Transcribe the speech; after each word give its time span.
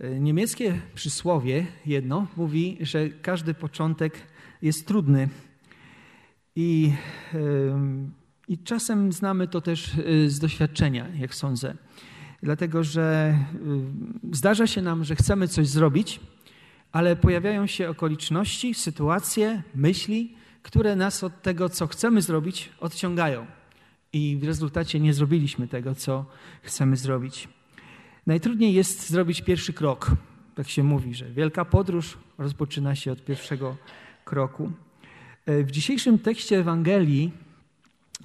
E, 0.00 0.20
niemieckie 0.20 0.80
przysłowie 0.94 1.66
jedno 1.86 2.26
mówi, 2.36 2.78
że 2.80 3.08
każdy 3.08 3.54
początek 3.54 4.18
jest 4.62 4.86
trudny. 4.86 5.28
I, 6.56 6.92
I 8.48 8.58
czasem 8.58 9.12
znamy 9.12 9.48
to 9.48 9.60
też 9.60 9.90
z 10.26 10.38
doświadczenia, 10.38 11.08
jak 11.18 11.34
sądzę. 11.34 11.74
Dlatego, 12.42 12.84
że 12.84 13.38
zdarza 14.32 14.66
się 14.66 14.82
nam, 14.82 15.04
że 15.04 15.16
chcemy 15.16 15.48
coś 15.48 15.68
zrobić, 15.68 16.20
ale 16.92 17.16
pojawiają 17.16 17.66
się 17.66 17.88
okoliczności, 17.88 18.74
sytuacje, 18.74 19.62
myśli, 19.74 20.34
które 20.62 20.96
nas 20.96 21.24
od 21.24 21.42
tego, 21.42 21.68
co 21.68 21.86
chcemy 21.86 22.22
zrobić, 22.22 22.70
odciągają. 22.80 23.46
I 24.12 24.38
w 24.40 24.44
rezultacie 24.44 25.00
nie 25.00 25.14
zrobiliśmy 25.14 25.68
tego, 25.68 25.94
co 25.94 26.26
chcemy 26.62 26.96
zrobić. 26.96 27.48
Najtrudniej 28.26 28.74
jest 28.74 29.10
zrobić 29.10 29.42
pierwszy 29.42 29.72
krok. 29.72 30.10
Tak 30.54 30.68
się 30.68 30.82
mówi, 30.82 31.14
że 31.14 31.30
wielka 31.30 31.64
podróż 31.64 32.18
rozpoczyna 32.38 32.94
się 32.94 33.12
od 33.12 33.24
pierwszego 33.24 33.76
kroku. 34.24 34.72
E, 35.46 35.64
w 35.64 35.70
dzisiejszym 35.70 36.18
tekście 36.18 36.58
Ewangelii 36.58 37.32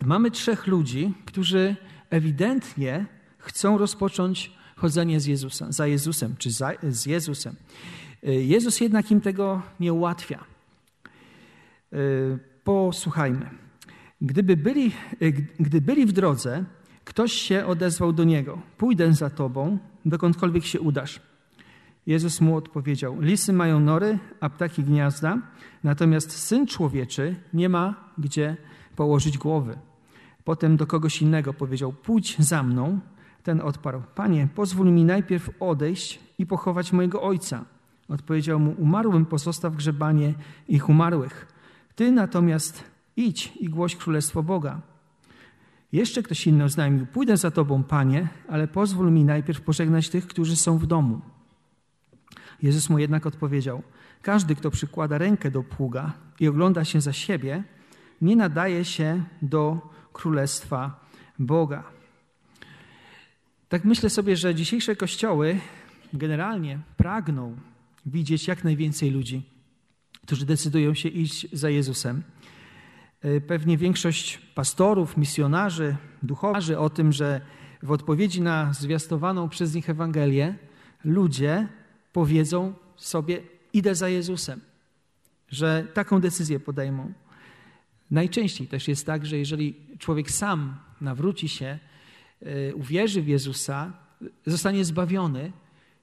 mamy 0.05 0.31
trzech 0.31 0.67
ludzi, 0.67 1.13
którzy 1.25 1.75
ewidentnie 2.09 3.05
chcą 3.37 3.77
rozpocząć 3.77 4.51
chodzenie 4.75 5.19
z 5.19 5.25
Jezusem, 5.25 5.73
za 5.73 5.87
Jezusem, 5.87 6.35
czy 6.37 6.51
za, 6.51 6.71
z 6.83 7.05
Jezusem. 7.05 7.55
E, 8.23 8.33
Jezus 8.33 8.81
jednak 8.81 9.11
im 9.11 9.21
tego 9.21 9.61
nie 9.79 9.93
ułatwia. 9.93 10.45
E, 11.93 11.97
posłuchajmy. 12.63 13.49
Gdyby 14.21 14.57
byli, 14.57 14.91
gdy 15.59 15.81
byli 15.81 16.05
w 16.05 16.11
drodze, 16.11 16.65
ktoś 17.05 17.31
się 17.31 17.65
odezwał 17.65 18.13
do 18.13 18.23
niego: 18.23 18.61
Pójdę 18.77 19.13
za 19.13 19.29
tobą, 19.29 19.77
dokądkolwiek 20.05 20.65
się 20.65 20.79
udasz. 20.81 21.19
Jezus 22.07 22.41
mu 22.41 22.55
odpowiedział: 22.55 23.21
Lisy 23.21 23.53
mają 23.53 23.79
nory, 23.79 24.19
a 24.39 24.49
ptaki 24.49 24.83
gniazda, 24.83 25.37
natomiast 25.83 26.31
syn 26.31 26.67
człowieczy 26.67 27.35
nie 27.53 27.69
ma 27.69 27.95
gdzie 28.17 28.57
położyć 28.95 29.37
głowy. 29.37 29.77
Potem 30.43 30.77
do 30.77 30.87
kogoś 30.87 31.21
innego 31.21 31.53
powiedział: 31.53 31.93
Pójdź 31.93 32.39
za 32.39 32.63
mną. 32.63 32.99
Ten 33.43 33.61
odparł: 33.61 34.01
Panie, 34.15 34.47
pozwól 34.55 34.91
mi 34.91 35.05
najpierw 35.05 35.49
odejść 35.59 36.19
i 36.37 36.45
pochować 36.45 36.93
mojego 36.93 37.21
ojca. 37.21 37.65
Odpowiedział 38.09 38.59
mu: 38.59 38.75
Umarłym 38.77 39.25
pozostaw 39.25 39.75
grzebanie 39.75 40.33
ich 40.67 40.89
umarłych. 40.89 41.47
Ty 41.95 42.11
natomiast 42.11 42.83
idź 43.17 43.53
i 43.59 43.69
głoś 43.69 43.95
królestwo 43.95 44.43
Boga. 44.43 44.94
Jeszcze 45.91 46.23
ktoś 46.23 46.47
inny 46.47 46.63
oznajmił: 46.63 47.05
Pójdę 47.05 47.37
za 47.37 47.51
tobą, 47.51 47.83
panie, 47.83 48.27
ale 48.47 48.67
pozwól 48.67 49.11
mi 49.11 49.23
najpierw 49.23 49.61
pożegnać 49.61 50.09
tych, 50.09 50.27
którzy 50.27 50.55
są 50.55 50.77
w 50.77 50.85
domu. 50.85 51.21
Jezus 52.63 52.89
mu 52.89 52.99
jednak 52.99 53.25
odpowiedział: 53.25 53.83
Każdy, 54.21 54.55
kto 54.55 54.71
przykłada 54.71 55.17
rękę 55.17 55.51
do 55.51 55.63
pługa 55.63 56.13
i 56.39 56.47
ogląda 56.47 56.85
się 56.85 57.01
za 57.01 57.13
siebie, 57.13 57.63
nie 58.21 58.35
nadaje 58.35 58.85
się 58.85 59.23
do 59.41 59.89
królestwa 60.13 61.05
Boga. 61.39 61.83
Tak 63.69 63.85
myślę 63.85 64.09
sobie, 64.09 64.37
że 64.37 64.55
dzisiejsze 64.55 64.95
kościoły 64.95 65.59
generalnie 66.13 66.79
pragną 66.97 67.55
widzieć 68.05 68.47
jak 68.47 68.63
najwięcej 68.63 69.11
ludzi, 69.11 69.41
którzy 70.25 70.45
decydują 70.45 70.93
się 70.93 71.09
iść 71.09 71.47
za 71.53 71.69
Jezusem. 71.69 72.23
E, 73.25 73.41
pewnie 73.41 73.77
większość 73.77 74.37
pastorów, 74.37 75.17
misjonarzy, 75.17 75.95
duchowarzy 76.23 76.79
o 76.79 76.89
tym, 76.89 77.11
że 77.11 77.41
w 77.83 77.91
odpowiedzi 77.91 78.41
na 78.41 78.73
zwiastowaną 78.73 79.49
przez 79.49 79.75
nich 79.75 79.89
Ewangelię 79.89 80.55
ludzie 81.03 81.67
powiedzą 82.13 82.73
sobie: 82.95 83.41
Idę 83.73 83.95
za 83.95 84.09
Jezusem, 84.09 84.61
że 85.49 85.87
taką 85.93 86.21
decyzję 86.21 86.59
podejmą. 86.59 87.13
Najczęściej 88.11 88.67
też 88.67 88.87
jest 88.87 89.05
tak, 89.05 89.25
że 89.25 89.37
jeżeli 89.37 89.75
człowiek 89.99 90.31
sam 90.31 90.77
nawróci 91.01 91.49
się, 91.49 91.79
e, 92.41 92.75
uwierzy 92.75 93.21
w 93.21 93.27
Jezusa, 93.27 93.93
zostanie 94.45 94.85
zbawiony 94.85 95.51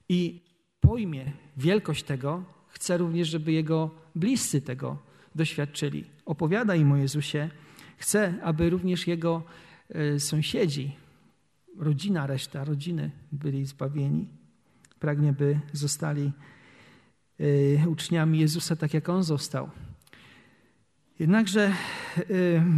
i 0.09 0.41
pojmie 0.81 1.33
wielkość 1.57 2.03
tego, 2.03 2.45
chce 2.69 2.99
również, 2.99 3.29
żeby 3.29 3.53
jego 3.53 3.91
bliscy 4.15 4.61
tego 4.61 5.12
doświadczyli. 5.35 6.05
Opowiada 6.27 6.75
im 6.75 6.93
o 6.93 6.97
Jezusie, 6.97 7.51
chce, 7.99 8.35
aby 8.43 8.71
również 8.71 9.07
jego 9.07 9.43
e, 9.89 10.21
sąsiedzi, 10.21 10.97
rodzina, 11.79 12.27
reszta 12.27 12.65
rodziny 12.65 13.11
byli 13.33 13.67
zbawieni. 13.67 14.29
Pragnie, 14.99 15.33
by 15.33 15.61
zostali 15.73 16.33
e, 17.81 17.89
uczniami 17.89 18.39
Jezusa, 18.39 18.77
tak 18.77 18.95
jak 18.95 19.09
on 19.09 19.23
został. 19.23 19.71
Jednakże 21.19 21.73
e, 22.17 22.25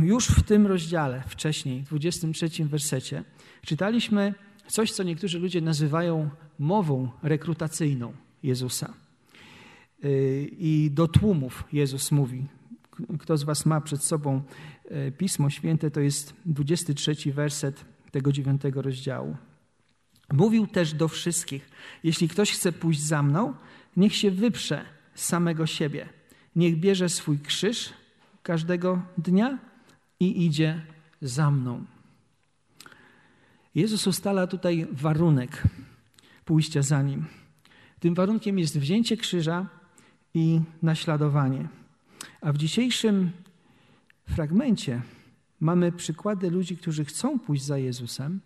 już 0.02 0.28
w 0.28 0.42
tym 0.42 0.66
rozdziale, 0.66 1.22
wcześniej, 1.28 1.82
w 1.82 1.88
23 1.88 2.64
wersecie, 2.64 3.24
czytaliśmy 3.62 4.34
coś, 4.66 4.92
co 4.92 5.02
niektórzy 5.02 5.38
ludzie 5.38 5.60
nazywają 5.60 6.30
mową 6.58 7.10
rekrutacyjną 7.22 8.12
Jezusa. 8.42 9.03
Y, 10.04 10.50
I 10.58 10.90
do 10.90 11.08
tłumów 11.08 11.64
Jezus 11.72 12.12
mówi. 12.12 12.46
Kto 13.18 13.36
z 13.36 13.42
Was 13.42 13.66
ma 13.66 13.80
przed 13.80 14.02
sobą 14.02 14.42
y, 14.90 15.12
Pismo 15.18 15.50
Święte, 15.50 15.90
to 15.90 16.00
jest 16.00 16.34
23 16.46 17.32
werset 17.32 17.84
tego 18.10 18.32
dziewiątego 18.32 18.82
rozdziału. 18.82 19.36
Mówił 20.32 20.66
też 20.66 20.94
do 20.94 21.08
wszystkich: 21.08 21.70
Jeśli 22.04 22.28
ktoś 22.28 22.52
chce 22.52 22.72
pójść 22.72 23.00
za 23.00 23.22
mną, 23.22 23.54
niech 23.96 24.16
się 24.16 24.30
wyprze 24.30 24.84
samego 25.14 25.66
siebie. 25.66 26.08
Niech 26.56 26.80
bierze 26.80 27.08
swój 27.08 27.38
krzyż 27.38 27.92
każdego 28.42 29.02
dnia 29.18 29.58
i 30.20 30.46
idzie 30.46 30.82
za 31.22 31.50
mną. 31.50 31.84
Jezus 33.74 34.06
ustala 34.06 34.46
tutaj 34.46 34.86
warunek 34.92 35.62
pójścia 36.44 36.82
za 36.82 37.02
nim. 37.02 37.26
Tym 38.00 38.14
warunkiem 38.14 38.58
jest 38.58 38.78
wzięcie 38.78 39.16
krzyża 39.16 39.66
i 40.34 40.60
naśladowanie. 40.82 41.68
A 42.40 42.52
w 42.52 42.56
dzisiejszym 42.56 43.30
fragmencie 44.26 45.02
mamy 45.60 45.92
przykłady 45.92 46.50
ludzi, 46.50 46.76
którzy 46.76 47.04
chcą 47.04 47.38
pójść 47.38 47.64
za 47.64 47.78
Jezusem 47.78 48.40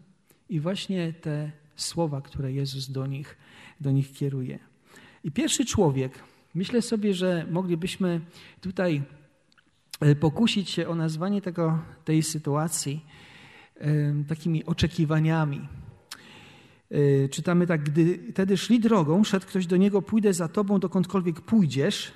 i 0.48 0.60
właśnie 0.60 1.12
te 1.12 1.52
słowa, 1.76 2.20
które 2.20 2.52
Jezus 2.52 2.90
do 2.90 3.06
nich, 3.06 3.36
do 3.80 3.90
nich 3.90 4.12
kieruje. 4.12 4.58
I 5.24 5.30
pierwszy 5.30 5.64
człowiek, 5.64 6.18
myślę 6.54 6.82
sobie, 6.82 7.14
że 7.14 7.46
moglibyśmy 7.50 8.20
tutaj 8.60 9.02
e, 10.00 10.14
pokusić 10.14 10.70
się 10.70 10.88
o 10.88 10.94
nazwanie 10.94 11.42
tego, 11.42 11.78
tej 12.04 12.22
sytuacji 12.22 13.04
takimi 14.28 14.64
oczekiwaniami. 14.64 15.68
E, 16.90 17.28
czytamy 17.28 17.66
tak, 17.66 17.82
gdy 17.82 18.18
wtedy 18.32 18.56
szli 18.56 18.80
drogą, 18.80 19.24
szedł 19.24 19.46
ktoś 19.46 19.66
do 19.66 19.76
niego, 19.76 20.02
pójdę 20.02 20.32
za 20.32 20.48
tobą 20.48 20.80
dokądkolwiek 20.80 21.40
pójdziesz, 21.40 22.12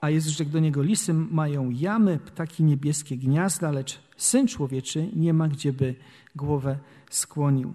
a 0.00 0.10
Jezus 0.10 0.32
rzekł 0.32 0.50
do 0.50 0.60
niego, 0.60 0.82
lisy 0.82 1.14
mają 1.14 1.70
jamy, 1.70 2.18
ptaki 2.18 2.64
niebieskie 2.64 3.16
gniazda, 3.16 3.70
lecz 3.70 4.00
Syn 4.16 4.46
Człowieczy 4.46 5.10
nie 5.16 5.34
ma 5.34 5.48
gdzie 5.48 5.72
by 5.72 5.94
głowę 6.36 6.78
skłonił. 7.10 7.72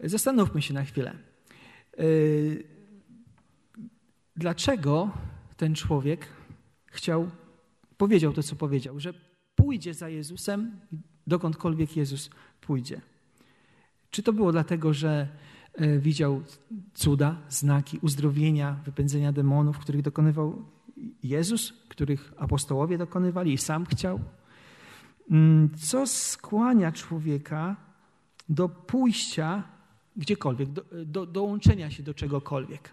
Zastanówmy 0.00 0.62
się 0.62 0.74
na 0.74 0.84
chwilę. 0.84 1.14
E, 1.98 2.04
dlaczego 4.36 5.10
ten 5.56 5.74
człowiek 5.74 6.28
chciał, 6.86 7.30
powiedział 7.96 8.32
to, 8.32 8.42
co 8.42 8.56
powiedział, 8.56 9.00
że 9.00 9.14
pójdzie 9.54 9.94
za 9.94 10.08
Jezusem, 10.08 10.80
dokądkolwiek 11.26 11.96
Jezus 11.96 12.30
pójdzie. 12.60 13.00
Czy 14.12 14.22
to 14.22 14.32
było 14.32 14.52
dlatego, 14.52 14.94
że 14.94 15.28
e, 15.74 15.98
widział 15.98 16.42
cuda, 16.94 17.36
znaki 17.48 17.98
uzdrowienia, 18.02 18.76
wypędzenia 18.84 19.32
demonów, 19.32 19.78
których 19.78 20.02
dokonywał 20.02 20.64
Jezus, 21.22 21.72
których 21.88 22.32
apostołowie 22.36 22.98
dokonywali 22.98 23.52
i 23.52 23.58
sam 23.58 23.86
chciał? 23.86 24.20
Mm, 25.30 25.70
co 25.76 26.06
skłania 26.06 26.92
człowieka 26.92 27.76
do 28.48 28.68
pójścia 28.68 29.62
gdziekolwiek, 30.16 30.68
do, 30.68 30.84
do 31.06 31.26
dołączenia 31.26 31.90
się 31.90 32.02
do 32.02 32.14
czegokolwiek? 32.14 32.90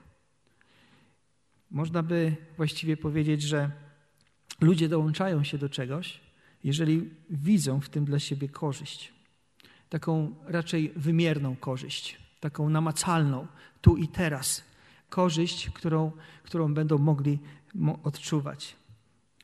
Można 1.72 2.04
by 2.04 2.36
właściwie 2.58 2.98
powiedzieć, 2.98 3.42
że 3.42 3.72
ludzie 4.62 4.90
dołączają 4.90 5.44
się 5.44 5.58
do 5.58 5.70
czegoś, 5.70 6.20
jeżeli 6.64 7.10
widzą 7.30 7.82
w 7.82 7.90
tym 7.90 8.06
dla 8.06 8.20
siebie 8.20 8.50
korzyść 8.50 9.19
taką 9.90 10.36
raczej 10.46 10.92
wymierną 10.96 11.56
korzyść, 11.56 12.18
taką 12.40 12.70
namacalną, 12.70 13.48
tu 13.82 13.98
i 13.98 14.08
teraz. 14.08 14.64
Korzyść, 15.10 15.70
którą, 15.70 16.12
którą 16.44 16.74
będą 16.74 16.98
mogli 16.98 17.40
odczuwać. 18.04 18.76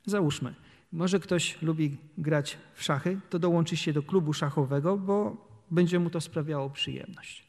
Załóżmy, 0.06 0.56
może 0.92 1.20
ktoś 1.20 1.62
lubi 1.62 1.98
grać 2.18 2.58
w 2.74 2.84
szachy, 2.84 3.20
to 3.30 3.40
dołączy 3.40 3.78
się 3.78 3.94
do 3.94 4.04
klubu 4.04 4.34
szachowego, 4.34 4.98
bo 4.98 5.48
będzie 5.72 6.00
mu 6.00 6.10
to 6.10 6.22
sprawiało 6.22 6.70
przyjemność. 6.70 7.46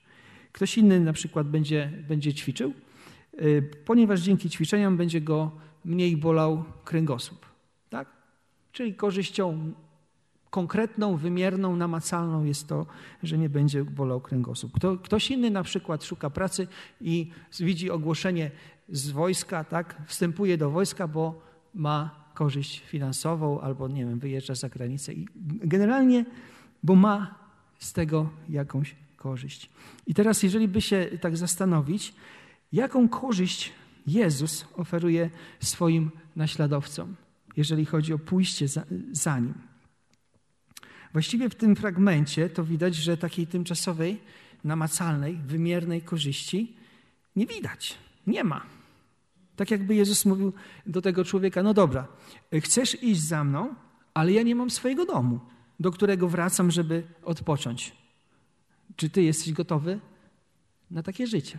Ktoś 0.53 0.79
inny 0.79 1.01
na 1.01 1.13
przykład 1.13 1.49
będzie, 1.49 1.93
będzie 2.09 2.35
ćwiczył, 2.35 2.73
y, 3.43 3.71
ponieważ 3.85 4.21
dzięki 4.21 4.51
ćwiczeniom 4.51 4.97
będzie 4.97 5.21
go 5.21 5.51
mniej 5.85 6.17
bolał 6.17 6.65
kręgosłup. 6.85 7.47
Tak? 7.91 8.09
Czyli 8.73 8.95
korzyścią 8.95 9.73
konkretną, 10.57 11.17
wymierną, 11.17 11.77
namacalną 11.77 12.45
jest 12.45 12.69
to, 12.69 12.87
że 13.23 13.39
nie 13.39 13.49
będzie 13.49 13.85
bolał 13.85 14.21
kręgosłup. 14.21 14.73
Kto, 14.73 14.97
ktoś 14.97 15.31
inny 15.31 15.51
na 15.51 15.63
przykład 15.63 16.05
szuka 16.05 16.31
pracy 16.31 16.67
i 17.01 17.31
widzi 17.61 17.91
ogłoszenie 17.91 18.51
z 18.89 19.11
wojska, 19.11 19.65
tak, 19.65 20.03
wstępuje 20.07 20.59
do 20.59 20.71
wojska, 20.71 21.09
bo 21.09 21.43
ma 21.75 22.11
korzyść 22.35 22.81
finansową 22.81 23.61
albo, 23.61 23.89
nie 23.89 24.07
wiem, 24.07 24.19
wyjeżdża 24.19 24.55
za 24.55 24.69
granicę 24.69 25.13
i 25.13 25.29
generalnie, 25.65 26.25
bo 26.83 26.95
ma 26.95 27.35
z 27.79 27.93
tego 27.93 28.31
jakąś 28.49 28.97
korzyść. 29.17 29.71
I 30.07 30.15
teraz, 30.15 30.43
jeżeli 30.43 30.69
by 30.69 30.81
się 30.81 31.09
tak 31.21 31.37
zastanowić, 31.37 32.15
jaką 32.73 33.09
korzyść 33.09 33.73
Jezus 34.07 34.65
oferuje 34.77 35.31
swoim 35.61 36.11
naśladowcom, 36.37 37.17
jeżeli 37.57 37.85
chodzi 37.85 38.13
o 38.13 38.19
pójście 38.19 38.69
za, 38.69 38.85
za 39.13 39.39
nim. 39.39 39.76
Właściwie 41.13 41.49
w 41.49 41.55
tym 41.55 41.77
fragmencie 41.77 42.51
to 42.51 42.65
widać, 42.65 42.95
że 42.95 43.17
takiej 43.17 43.47
tymczasowej, 43.47 44.21
namacalnej, 44.65 45.37
wymiernej 45.37 46.03
korzyści 46.03 46.77
nie 47.37 47.47
widać, 47.47 47.95
nie 48.27 48.45
ma. 48.45 48.67
Tak 49.57 49.71
jakby 49.71 49.95
Jezus 49.95 50.25
mówił 50.25 50.53
do 50.87 51.03
tego 51.03 51.25
człowieka: 51.25 51.63
No 51.63 51.75
dobra, 51.75 52.07
chcesz 52.61 53.03
iść 53.03 53.21
za 53.21 53.45
mną, 53.45 53.75
ale 54.15 54.33
ja 54.33 54.43
nie 54.43 54.55
mam 54.55 54.71
swojego 54.71 55.07
domu, 55.07 55.41
do 55.81 55.91
którego 55.91 56.29
wracam, 56.29 56.71
żeby 56.71 57.03
odpocząć. 57.23 57.93
Czy 58.97 59.11
ty 59.11 59.23
jesteś 59.23 59.53
gotowy 59.53 60.01
na 60.91 61.03
takie 61.03 61.27
życie? 61.27 61.59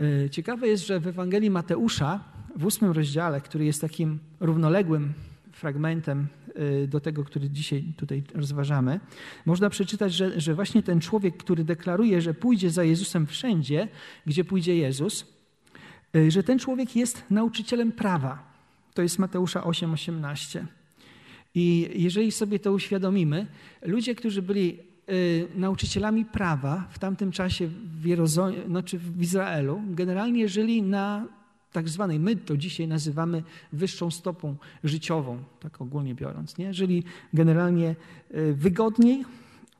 E, 0.00 0.30
ciekawe 0.30 0.68
jest, 0.68 0.86
że 0.86 1.00
w 1.00 1.06
Ewangelii 1.06 1.50
Mateusza, 1.50 2.24
w 2.56 2.64
ósmym 2.64 2.92
rozdziale, 2.92 3.40
który 3.40 3.64
jest 3.64 3.80
takim 3.80 4.18
równoległym 4.40 5.12
fragmentem 5.56 6.26
y, 6.82 6.88
do 6.88 7.00
tego, 7.00 7.24
który 7.24 7.50
dzisiaj 7.50 7.84
tutaj 7.96 8.22
rozważamy, 8.34 9.00
można 9.46 9.70
przeczytać, 9.70 10.12
że, 10.12 10.40
że 10.40 10.54
właśnie 10.54 10.82
ten 10.82 11.00
człowiek, 11.00 11.36
który 11.36 11.64
deklaruje, 11.64 12.20
że 12.20 12.34
pójdzie 12.34 12.70
za 12.70 12.84
Jezusem 12.84 13.26
wszędzie, 13.26 13.88
gdzie 14.26 14.44
pójdzie 14.44 14.76
Jezus, 14.76 15.26
y, 16.16 16.30
że 16.30 16.42
ten 16.42 16.58
człowiek 16.58 16.96
jest 16.96 17.24
nauczycielem 17.30 17.92
prawa. 17.92 18.56
To 18.94 19.02
jest 19.02 19.18
Mateusza 19.18 19.60
8:18. 19.60 20.66
I 21.54 21.90
jeżeli 21.94 22.32
sobie 22.32 22.58
to 22.58 22.72
uświadomimy, 22.72 23.46
ludzie, 23.82 24.14
którzy 24.14 24.42
byli 24.42 24.78
y, 25.10 25.48
nauczycielami 25.54 26.24
prawa 26.24 26.88
w 26.90 26.98
tamtym 26.98 27.32
czasie 27.32 27.68
w, 27.68 28.26
znaczy 28.66 28.98
w 28.98 29.22
Izraelu, 29.22 29.82
generalnie 29.86 30.48
żyli 30.48 30.82
na 30.82 31.26
tak 31.76 31.88
zwanej, 31.88 32.20
my 32.20 32.36
to 32.36 32.56
dzisiaj 32.56 32.88
nazywamy 32.88 33.42
wyższą 33.72 34.10
stopą 34.10 34.56
życiową, 34.84 35.44
tak 35.60 35.80
ogólnie 35.80 36.14
biorąc, 36.14 36.58
nie? 36.58 36.74
Żyli 36.74 37.04
generalnie 37.34 37.88
e, 38.30 38.52
wygodniej 38.52 39.24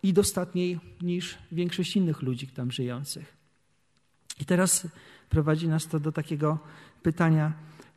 i 0.03 0.13
dostatniej 0.13 0.81
niż 1.03 1.39
większość 1.53 1.97
innych 1.97 2.23
ludzi 2.23 2.47
tam 2.47 2.71
żyjących. 2.71 3.37
I 4.41 4.45
teraz 4.45 4.89
prowadzi 5.29 5.69
nas 5.69 5.87
to 5.87 6.01
do 6.01 6.13
takiego 6.13 6.59
pytania, 7.03 7.53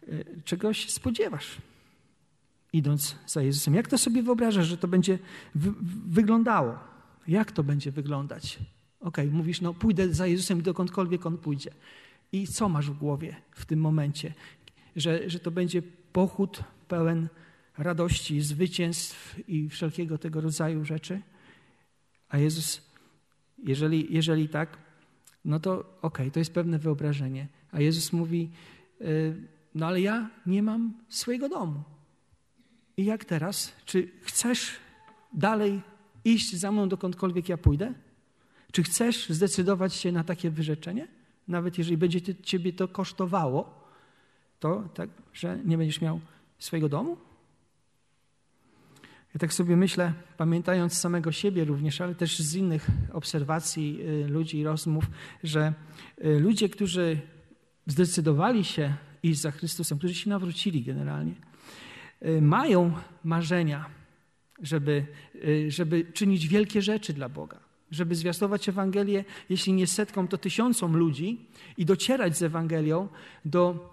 e, 0.07 0.41
czegoś 0.43 0.89
spodziewasz, 0.89 1.57
idąc 2.73 3.15
za 3.27 3.41
Jezusem? 3.41 3.73
Jak 3.75 3.87
to 3.87 3.97
sobie 3.97 4.23
wyobrażasz, 4.23 4.67
że 4.67 4.77
to 4.77 4.87
będzie 4.87 5.19
wyglądało? 6.07 6.79
Jak 7.27 7.51
to 7.51 7.63
będzie 7.63 7.91
wyglądać? 7.91 8.59
Okej, 8.99 9.27
okay, 9.27 9.37
mówisz, 9.37 9.61
no 9.61 9.73
pójdę 9.73 10.13
za 10.13 10.27
Jezusem 10.27 10.61
dokądkolwiek 10.61 11.25
On 11.25 11.37
pójdzie. 11.37 11.71
I 12.31 12.47
co 12.47 12.69
masz 12.69 12.89
w 12.89 12.97
głowie 12.97 13.35
w 13.51 13.65
tym 13.65 13.79
momencie? 13.79 14.33
Że, 14.95 15.29
że 15.29 15.39
to 15.39 15.51
będzie 15.51 15.81
pochód 16.13 16.63
pełen 16.87 17.27
radości, 17.77 18.41
zwycięstw 18.41 19.39
i 19.47 19.69
wszelkiego 19.69 20.17
tego 20.17 20.41
rodzaju 20.41 20.85
rzeczy? 20.85 21.21
A 22.29 22.37
Jezus, 22.37 22.81
jeżeli, 23.63 24.13
jeżeli 24.13 24.49
tak, 24.49 24.77
no 25.45 25.59
to 25.59 25.79
okej, 25.79 25.97
okay, 26.01 26.31
to 26.31 26.39
jest 26.39 26.53
pewne 26.53 26.79
wyobrażenie. 26.79 27.47
A 27.71 27.81
Jezus 27.81 28.13
mówi, 28.13 28.51
y, 29.01 29.35
no 29.75 29.87
ale 29.87 30.01
ja 30.01 30.29
nie 30.45 30.63
mam 30.63 30.93
swojego 31.09 31.49
domu. 31.49 31.83
I 32.97 33.05
jak 33.05 33.25
teraz? 33.25 33.73
Czy 33.85 34.11
chcesz 34.21 34.71
dalej 35.33 35.81
iść 36.25 36.55
za 36.55 36.71
mną 36.71 36.89
dokądkolwiek 36.89 37.49
ja 37.49 37.57
pójdę? 37.57 37.93
Czy 38.71 38.83
chcesz 38.83 39.29
zdecydować 39.29 39.93
się 39.93 40.11
na 40.11 40.23
takie 40.23 40.49
wyrzeczenie? 40.49 41.07
Nawet 41.49 41.77
jeżeli 41.77 41.97
będzie 41.97 42.35
ciebie 42.35 42.73
to 42.73 42.87
kosztowało, 42.87 43.83
to 44.59 44.89
tak, 44.93 45.09
że 45.33 45.59
nie 45.65 45.77
będziesz 45.77 46.01
miał 46.01 46.19
swojego 46.59 46.89
domu? 46.89 47.17
Ja 49.33 49.39
tak 49.39 49.53
sobie 49.53 49.77
myślę, 49.77 50.13
pamiętając 50.37 50.97
samego 50.97 51.31
siebie 51.31 51.65
również, 51.65 52.01
ale 52.01 52.15
też 52.15 52.39
z 52.39 52.55
innych 52.55 52.87
obserwacji 53.13 53.99
y, 54.01 54.27
ludzi 54.27 54.57
i 54.57 54.63
rozmów, 54.63 55.05
że 55.43 55.73
y, 56.25 56.39
ludzie, 56.39 56.69
którzy 56.69 57.19
zdecydowali 57.85 58.63
się 58.63 58.95
iść 59.23 59.39
za 59.39 59.51
Chrystusem, 59.51 59.97
którzy 59.97 60.15
się 60.15 60.29
nawrócili 60.29 60.83
generalnie, 60.83 61.33
y, 62.25 62.41
mają 62.41 62.93
marzenia, 63.23 63.85
żeby, 64.61 65.05
żeby 65.67 66.05
czynić 66.13 66.47
wielkie 66.47 66.81
rzeczy 66.81 67.13
dla 67.13 67.29
Boga 67.29 67.68
żeby 67.91 68.15
zwiastować 68.15 68.69
Ewangelię, 68.69 69.25
jeśli 69.49 69.73
nie 69.73 69.87
setkom, 69.87 70.27
to 70.27 70.37
tysiącom 70.37 70.97
ludzi 70.97 71.45
i 71.77 71.85
docierać 71.85 72.37
z 72.37 72.43
Ewangelią 72.43 73.07
do, 73.45 73.89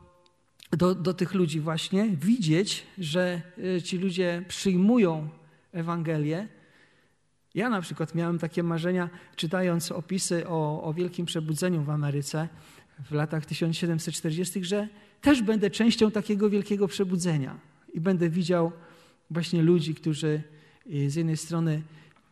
do, 0.73 0.95
do 0.95 1.15
tych 1.15 1.35
ludzi 1.35 1.61
właśnie, 1.61 2.09
widzieć, 2.09 2.87
że 2.99 3.43
e, 3.77 3.83
ci 3.83 3.99
ludzie 3.99 4.45
przyjmują 4.49 5.29
Ewangelię. 5.73 6.49
Ja 7.55 7.71
na 7.71 7.81
przykład 7.81 8.15
miałem 8.15 8.39
takie 8.39 8.63
marzenia, 8.63 9.11
czytając 9.37 9.93
opisy 9.93 10.49
o, 10.49 10.83
o 10.83 10.95
wielkim 10.95 11.27
przebudzeniu 11.27 11.83
w 11.83 11.91
Ameryce 11.91 12.49
w 13.11 13.13
latach 13.13 13.47
1740., 13.47 14.65
że 14.65 14.89
też 15.21 15.43
będę 15.43 15.71
częścią 15.71 16.11
takiego 16.11 16.51
wielkiego 16.51 16.89
przebudzenia 16.89 17.59
i 17.95 18.01
będę 18.01 18.31
widział 18.31 18.73
właśnie 19.31 19.63
ludzi, 19.63 19.95
którzy 19.95 20.43
e, 20.87 21.11
z 21.11 21.15
jednej 21.15 21.37
strony 21.37 21.83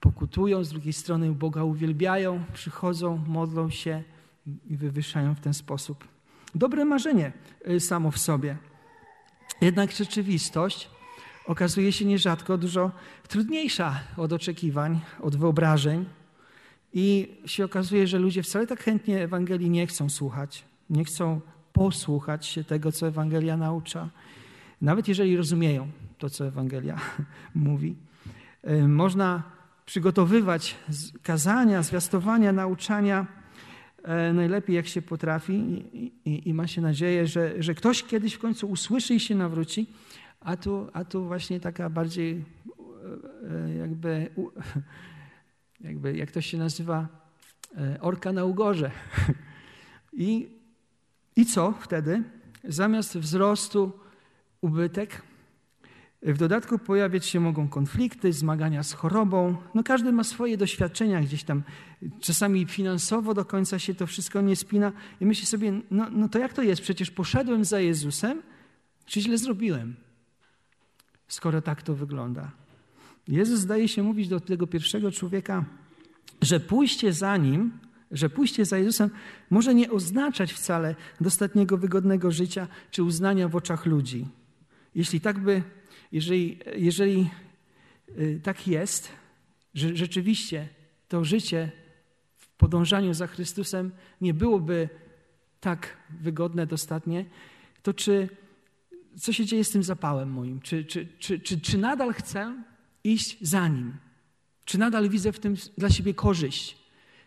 pokutują, 0.04 0.64
z 0.64 0.68
drugiej 0.68 0.92
strony 0.92 1.32
Boga 1.32 1.62
uwielbiają, 1.62 2.44
przychodzą, 2.52 3.16
modlą 3.28 3.70
się 3.70 4.02
i 4.70 4.76
wywyższają 4.76 5.34
w 5.34 5.40
ten 5.40 5.54
sposób. 5.54 6.08
Dobre 6.54 6.84
marzenie 6.84 7.32
y, 7.68 7.80
samo 7.80 8.10
w 8.10 8.18
sobie. 8.18 8.56
Jednak 9.60 9.92
rzeczywistość 9.92 10.90
okazuje 11.46 11.92
się 11.92 12.04
nierzadko 12.04 12.58
dużo 12.58 12.90
trudniejsza 13.28 14.00
od 14.16 14.32
oczekiwań, 14.32 15.00
od 15.20 15.36
wyobrażeń. 15.36 16.04
I 16.92 17.36
się 17.46 17.64
okazuje, 17.64 18.06
że 18.06 18.18
ludzie 18.18 18.42
wcale 18.42 18.66
tak 18.66 18.80
chętnie 18.80 19.22
Ewangelii 19.22 19.70
nie 19.70 19.86
chcą 19.86 20.10
słuchać, 20.10 20.64
nie 20.90 21.04
chcą 21.04 21.40
posłuchać 21.72 22.46
się 22.46 22.64
tego, 22.64 22.92
co 22.92 23.08
Ewangelia 23.08 23.56
naucza, 23.56 24.08
nawet 24.80 25.08
jeżeli 25.08 25.36
rozumieją 25.36 25.88
to, 26.18 26.30
co 26.30 26.46
Ewangelia 26.46 27.00
mówi. 27.54 27.96
Y, 28.68 28.88
można 28.88 29.54
przygotowywać 29.86 30.76
kazania, 31.22 31.82
zwiastowania, 31.82 32.52
nauczania 32.52 33.26
e, 34.02 34.32
najlepiej 34.32 34.76
jak 34.76 34.86
się 34.86 35.02
potrafi 35.02 35.52
i, 35.52 36.12
i, 36.24 36.48
i, 36.48 36.54
ma 36.54 36.66
się 36.66 36.80
nadzieję, 36.80 37.26
że, 37.26 37.62
że 37.62 37.74
ktoś 37.74 38.02
kiedyś 38.02 38.34
w 38.34 38.38
końcu 38.38 38.70
usłyszy 38.70 39.14
i 39.14 39.20
się 39.20 39.34
nawróci, 39.34 39.86
a 40.40 40.56
tu, 40.56 40.88
a 40.92 41.04
tu 41.04 41.24
właśnie 41.24 41.60
taka 41.60 41.90
bardziej 41.90 42.44
e, 43.50 43.74
jakby, 43.74 44.30
jakby 45.88 46.16
jak 46.16 46.30
to 46.30 46.40
się 46.40 46.58
nazywa, 46.58 47.08
e, 47.76 48.00
orka 48.00 48.32
na 48.32 48.44
ugorze. 48.44 48.90
I, 50.12 50.48
I 51.36 51.46
co 51.46 51.74
wtedy? 51.80 52.22
Zamiast 52.64 53.18
wzrostu 53.18 53.92
ubytek, 54.60 55.22
w 56.32 56.38
dodatku 56.38 56.78
pojawiać 56.78 57.26
się 57.26 57.40
mogą 57.40 57.68
konflikty, 57.68 58.32
zmagania 58.32 58.82
z 58.82 58.92
chorobą. 58.92 59.56
No 59.74 59.82
każdy 59.82 60.12
ma 60.12 60.24
swoje 60.24 60.56
doświadczenia 60.56 61.20
gdzieś 61.20 61.44
tam. 61.44 61.62
Czasami 62.20 62.66
finansowo 62.66 63.34
do 63.34 63.44
końca 63.44 63.78
się 63.78 63.94
to 63.94 64.06
wszystko 64.06 64.40
nie 64.40 64.56
spina. 64.56 64.92
I 65.20 65.26
myśli 65.26 65.46
sobie, 65.46 65.72
no, 65.90 66.06
no 66.10 66.28
to 66.28 66.38
jak 66.38 66.52
to 66.52 66.62
jest? 66.62 66.82
Przecież 66.82 67.10
poszedłem 67.10 67.64
za 67.64 67.80
Jezusem, 67.80 68.42
czy 69.06 69.20
źle 69.20 69.38
zrobiłem? 69.38 69.96
Skoro 71.28 71.62
tak 71.62 71.82
to 71.82 71.94
wygląda. 71.94 72.50
Jezus 73.28 73.60
zdaje 73.60 73.88
się 73.88 74.02
mówić 74.02 74.28
do 74.28 74.40
tego 74.40 74.66
pierwszego 74.66 75.12
człowieka, 75.12 75.64
że 76.42 76.60
pójście 76.60 77.12
za 77.12 77.36
Nim, 77.36 77.72
że 78.10 78.30
pójście 78.30 78.64
za 78.64 78.78
Jezusem 78.78 79.10
może 79.50 79.74
nie 79.74 79.90
oznaczać 79.90 80.52
wcale 80.52 80.94
dostatniego 81.20 81.78
wygodnego 81.78 82.30
życia 82.30 82.68
czy 82.90 83.02
uznania 83.02 83.48
w 83.48 83.56
oczach 83.56 83.86
ludzi. 83.86 84.26
Jeśli 84.94 85.20
tak 85.20 85.38
by 85.38 85.62
jeżeli, 86.14 86.58
jeżeli 86.76 87.30
y, 88.18 88.40
tak 88.42 88.68
jest, 88.68 89.08
że 89.74 89.96
rzeczywiście 89.96 90.68
to 91.08 91.24
życie 91.24 91.72
podążaniu 92.58 93.14
za 93.14 93.26
Chrystusem 93.26 93.90
nie 94.20 94.34
byłoby 94.34 94.88
tak 95.60 95.96
wygodne, 96.20 96.66
dostatnie, 96.66 97.24
to 97.82 97.94
czy 97.94 98.28
co 99.20 99.32
się 99.32 99.46
dzieje 99.46 99.64
z 99.64 99.70
tym 99.70 99.82
zapałem 99.82 100.30
moim? 100.30 100.60
Czy, 100.60 100.84
czy, 100.84 101.06
czy, 101.18 101.38
czy, 101.38 101.60
czy 101.60 101.78
nadal 101.78 102.12
chcę 102.12 102.62
iść 103.04 103.36
za 103.40 103.68
nim? 103.68 103.96
Czy 104.64 104.78
nadal 104.78 105.08
widzę 105.08 105.32
w 105.32 105.38
tym 105.38 105.54
dla 105.78 105.90
siebie 105.90 106.14
korzyść? 106.14 106.78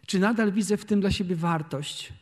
Czy 0.05 0.19
nadal 0.19 0.51
widzę 0.51 0.77
w 0.77 0.85
tym 0.85 1.01
dla 1.01 1.11
siebie 1.11 1.35
wartość? 1.35 2.13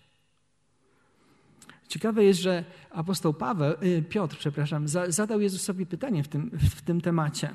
Ciekawe 1.87 2.23
jest, 2.23 2.39
że 2.39 2.63
apostoł 2.91 3.33
Paweł, 3.33 3.73
y, 3.83 4.03
Piotr, 4.09 4.37
przepraszam, 4.37 4.87
zadał 5.07 5.41
Jezusowi 5.41 5.85
pytanie 5.85 6.23
w 6.23 6.27
tym, 6.27 6.51
w 6.75 6.81
tym 6.81 7.01
temacie. 7.01 7.49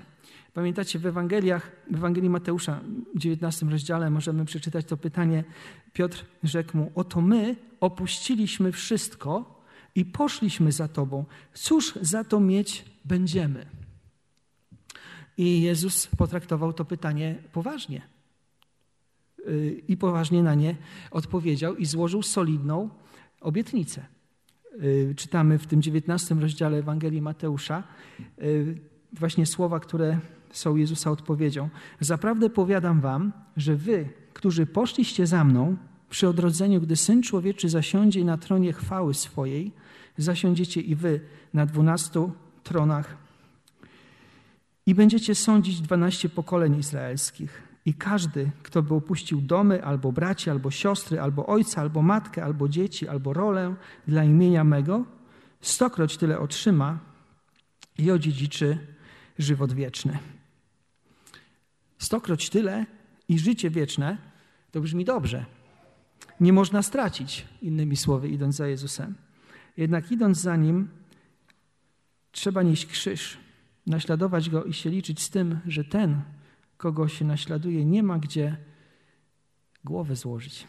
Pamiętacie, 0.54 0.98
w 0.98 1.06
Ewangeliach, 1.06 1.70
w 1.90 1.94
Ewangelii 1.94 2.30
Mateusza, 2.30 2.80
w 3.14 3.18
19 3.18 3.66
rozdziale 3.66 4.10
możemy 4.10 4.44
przeczytać 4.44 4.86
to 4.86 4.96
pytanie. 4.96 5.44
Piotr 5.92 6.24
rzekł 6.42 6.76
mu, 6.76 6.92
oto 6.94 7.20
my 7.20 7.56
opuściliśmy 7.80 8.72
wszystko 8.72 9.60
i 9.94 10.04
poszliśmy 10.04 10.72
za 10.72 10.88
Tobą. 10.88 11.24
Cóż 11.54 11.94
za 12.00 12.24
to 12.24 12.40
mieć 12.40 12.84
będziemy? 13.04 13.66
I 15.36 15.62
Jezus 15.62 16.06
potraktował 16.06 16.72
to 16.72 16.84
pytanie 16.84 17.42
poważnie. 17.52 18.02
Y, 19.48 19.82
I 19.88 19.96
poważnie 19.96 20.42
na 20.42 20.54
nie 20.54 20.76
odpowiedział 21.10 21.76
i 21.76 21.86
złożył 21.86 22.22
solidną 22.22 22.90
obietnicę. 23.40 24.06
Y, 24.82 25.14
czytamy 25.16 25.58
w 25.58 25.66
tym 25.66 25.82
19 25.82 26.34
rozdziale 26.34 26.78
Ewangelii 26.78 27.22
Mateusza 27.22 27.82
y, 28.42 28.78
właśnie 29.12 29.46
słowa, 29.46 29.80
które 29.80 30.18
są 30.50 30.76
Jezusa 30.76 31.10
odpowiedzią. 31.10 31.68
Zaprawdę 32.00 32.50
powiadam 32.50 33.00
wam, 33.00 33.32
że 33.56 33.76
wy, 33.76 34.08
którzy 34.32 34.66
poszliście 34.66 35.26
za 35.26 35.44
mną, 35.44 35.76
przy 36.10 36.28
odrodzeniu, 36.28 36.80
gdy 36.80 36.96
Syn 36.96 37.22
Człowieczy 37.22 37.68
zasiądzie 37.68 38.24
na 38.24 38.38
tronie 38.38 38.72
chwały 38.72 39.14
swojej, 39.14 39.72
zasiądziecie 40.16 40.80
i 40.80 40.94
wy 40.94 41.20
na 41.54 41.66
dwunastu 41.66 42.32
tronach 42.62 43.16
i 44.86 44.94
będziecie 44.94 45.34
sądzić 45.34 45.80
dwanaście 45.80 46.28
pokoleń 46.28 46.78
izraelskich. 46.78 47.69
I 47.86 47.94
każdy, 47.94 48.50
kto 48.62 48.82
by 48.82 48.94
opuścił 48.94 49.40
domy, 49.40 49.84
albo 49.84 50.12
braci, 50.12 50.50
albo 50.50 50.70
siostry, 50.70 51.20
albo 51.20 51.46
ojca, 51.46 51.80
albo 51.80 52.02
matkę, 52.02 52.44
albo 52.44 52.68
dzieci, 52.68 53.08
albo 53.08 53.32
rolę 53.32 53.74
dla 54.08 54.24
imienia 54.24 54.64
mego, 54.64 55.04
stokroć 55.60 56.16
tyle 56.16 56.38
otrzyma 56.38 56.98
i 57.98 58.10
odziedziczy 58.10 58.78
żywot 59.38 59.72
wieczny. 59.72 60.18
Stokroć 61.98 62.50
tyle 62.50 62.86
i 63.28 63.38
życie 63.38 63.70
wieczne 63.70 64.18
to 64.70 64.80
brzmi 64.80 65.04
dobrze. 65.04 65.46
Nie 66.40 66.52
można 66.52 66.82
stracić, 66.82 67.46
innymi 67.62 67.96
słowy, 67.96 68.28
idąc 68.28 68.56
za 68.56 68.66
Jezusem. 68.66 69.14
Jednak 69.76 70.12
idąc 70.12 70.38
za 70.38 70.56
Nim, 70.56 70.88
trzeba 72.32 72.62
nieść 72.62 72.86
krzyż, 72.86 73.38
naśladować 73.86 74.50
Go 74.50 74.64
i 74.64 74.72
się 74.72 74.90
liczyć 74.90 75.22
z 75.22 75.30
tym, 75.30 75.60
że 75.66 75.84
ten, 75.84 76.22
kogo 76.80 77.08
się 77.08 77.24
naśladuje, 77.24 77.84
nie 77.84 78.02
ma 78.02 78.18
gdzie 78.18 78.56
głowę 79.84 80.16
złożyć. 80.16 80.66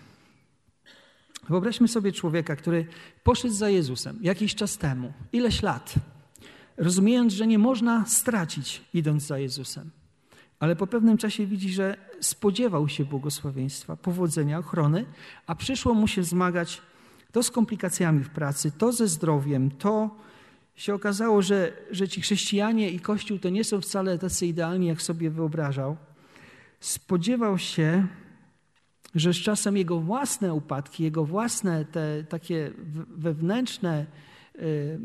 Wyobraźmy 1.49 1.87
sobie 1.87 2.11
człowieka, 2.11 2.55
który 2.55 2.85
poszedł 3.23 3.53
za 3.53 3.69
Jezusem 3.69 4.19
jakiś 4.21 4.55
czas 4.55 4.77
temu, 4.77 5.13
ileś 5.33 5.61
lat, 5.61 5.93
rozumiejąc, 6.77 7.33
że 7.33 7.47
nie 7.47 7.59
można 7.59 8.05
stracić, 8.05 8.81
idąc 8.93 9.23
za 9.23 9.39
Jezusem. 9.39 9.91
Ale 10.59 10.75
po 10.75 10.87
pewnym 10.87 11.17
czasie 11.17 11.45
widzi, 11.45 11.73
że 11.73 11.97
spodziewał 12.19 12.89
się 12.89 13.05
błogosławieństwa, 13.05 13.95
powodzenia, 13.95 14.59
ochrony, 14.59 15.05
a 15.47 15.55
przyszło 15.55 15.93
mu 15.93 16.07
się 16.07 16.23
zmagać 16.23 16.81
to 17.31 17.43
z 17.43 17.51
komplikacjami 17.51 18.23
w 18.23 18.29
pracy, 18.29 18.71
to 18.71 18.91
ze 18.91 19.07
zdrowiem, 19.07 19.71
to 19.71 20.15
się 20.81 20.93
okazało, 20.93 21.41
że, 21.41 21.71
że 21.91 22.07
ci 22.07 22.21
chrześcijanie 22.21 22.89
i 22.89 22.99
Kościół 22.99 23.39
to 23.39 23.49
nie 23.49 23.63
są 23.63 23.81
wcale 23.81 24.17
tacy 24.17 24.47
idealni, 24.47 24.87
jak 24.87 25.01
sobie 25.01 25.29
wyobrażał. 25.29 25.97
Spodziewał 26.79 27.57
się, 27.57 28.07
że 29.15 29.33
z 29.33 29.37
czasem 29.37 29.77
jego 29.77 29.99
własne 29.99 30.53
upadki, 30.53 31.03
jego 31.03 31.25
własne 31.25 31.85
te 31.85 32.23
takie 32.23 32.71
wewnętrzne 33.17 34.05
y, 34.55 34.99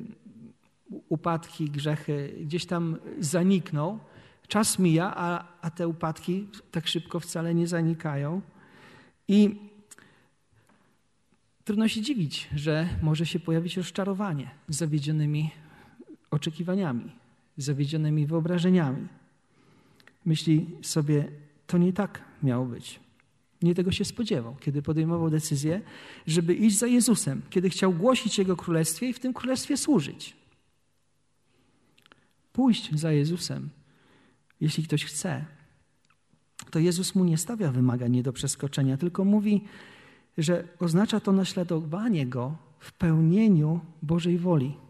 upadki, 1.09 1.71
grzechy 1.71 2.35
gdzieś 2.41 2.67
tam 2.67 2.97
zanikną. 3.21 3.99
Czas 4.49 4.79
mija, 4.79 5.13
a, 5.17 5.45
a 5.61 5.71
te 5.71 5.89
upadki 5.89 6.47
tak 6.71 6.87
szybko 6.87 7.21
wcale 7.21 7.55
nie 7.55 7.67
zanikają. 7.67 8.41
I 9.29 9.67
Trudno 11.67 11.89
się 11.89 12.03
dziwić, 12.03 12.49
że 12.55 12.89
może 13.03 13.27
się 13.27 13.41
pojawić 13.41 13.77
rozczarowanie 13.77 14.51
zawiedzionymi 14.69 15.51
oczekiwaniami, 16.37 17.13
zawiedzionymi 17.57 18.27
wyobrażeniami. 18.27 19.09
Myśli 20.25 20.67
sobie, 20.83 21.29
to 21.67 21.79
nie 21.79 21.93
tak 21.93 22.23
miało 22.43 22.67
być. 22.67 23.01
Nie 23.63 23.75
tego 23.75 23.93
się 23.93 24.05
spodziewał, 24.05 24.57
kiedy 24.61 24.83
podejmował 24.83 25.31
decyzję, 25.31 25.81
żeby 26.27 26.55
iść 26.55 26.79
za 26.79 26.87
Jezusem, 26.87 27.43
kiedy 27.51 27.71
chciał 27.71 27.93
głosić 27.93 28.39
Jego 28.39 28.57
królestwie 28.57 29.09
i 29.09 29.13
w 29.13 29.19
tym 29.19 29.33
królestwie 29.35 29.77
służyć. 29.77 30.37
Pójść 32.53 32.95
za 32.95 33.13
Jezusem, 33.13 33.69
jeśli 34.61 34.85
ktoś 34.85 35.05
chce, 35.05 35.45
to 36.71 36.79
Jezus 36.79 37.15
mu 37.15 37.25
nie 37.25 37.39
stawia 37.39 37.73
wymagań 37.73 38.13
nie 38.13 38.23
do 38.23 38.33
przeskoczenia, 38.33 38.97
tylko 38.97 39.25
mówi, 39.25 39.65
że 40.39 40.69
oznacza 40.81 41.21
to 41.21 41.33
naśladowanie 41.33 42.27
Go 42.27 42.57
w 42.79 42.93
pełnieniu 42.93 43.81
Bożej 44.03 44.39
woli. 44.39 44.86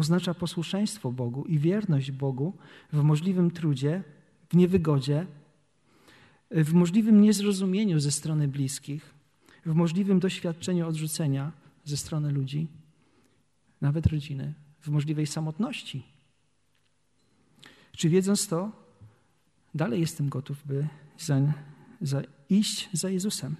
Oznacza 0.00 0.34
posłuszeństwo 0.34 1.12
Bogu 1.12 1.44
i 1.44 1.58
wierność 1.58 2.10
Bogu 2.10 2.56
w 2.92 3.02
możliwym 3.02 3.50
trudzie, 3.50 4.02
w 4.48 4.56
niewygodzie, 4.56 5.26
w 6.50 6.72
możliwym 6.72 7.20
niezrozumieniu 7.20 8.00
ze 8.00 8.12
strony 8.12 8.48
bliskich, 8.48 9.14
w 9.66 9.74
możliwym 9.74 10.20
doświadczeniu 10.20 10.88
odrzucenia 10.88 11.52
ze 11.84 11.96
strony 11.96 12.32
ludzi, 12.32 12.68
nawet 13.80 14.06
rodziny, 14.06 14.54
w 14.80 14.88
możliwej 14.88 15.26
samotności. 15.26 16.02
Czy 17.92 18.08
wiedząc 18.08 18.48
to, 18.48 18.72
dalej 19.74 20.00
jestem 20.00 20.28
gotów, 20.28 20.66
by 20.66 20.88
za, 21.18 21.52
za 22.00 22.22
iść 22.48 22.88
za 22.92 23.10
Jezusem? 23.10 23.56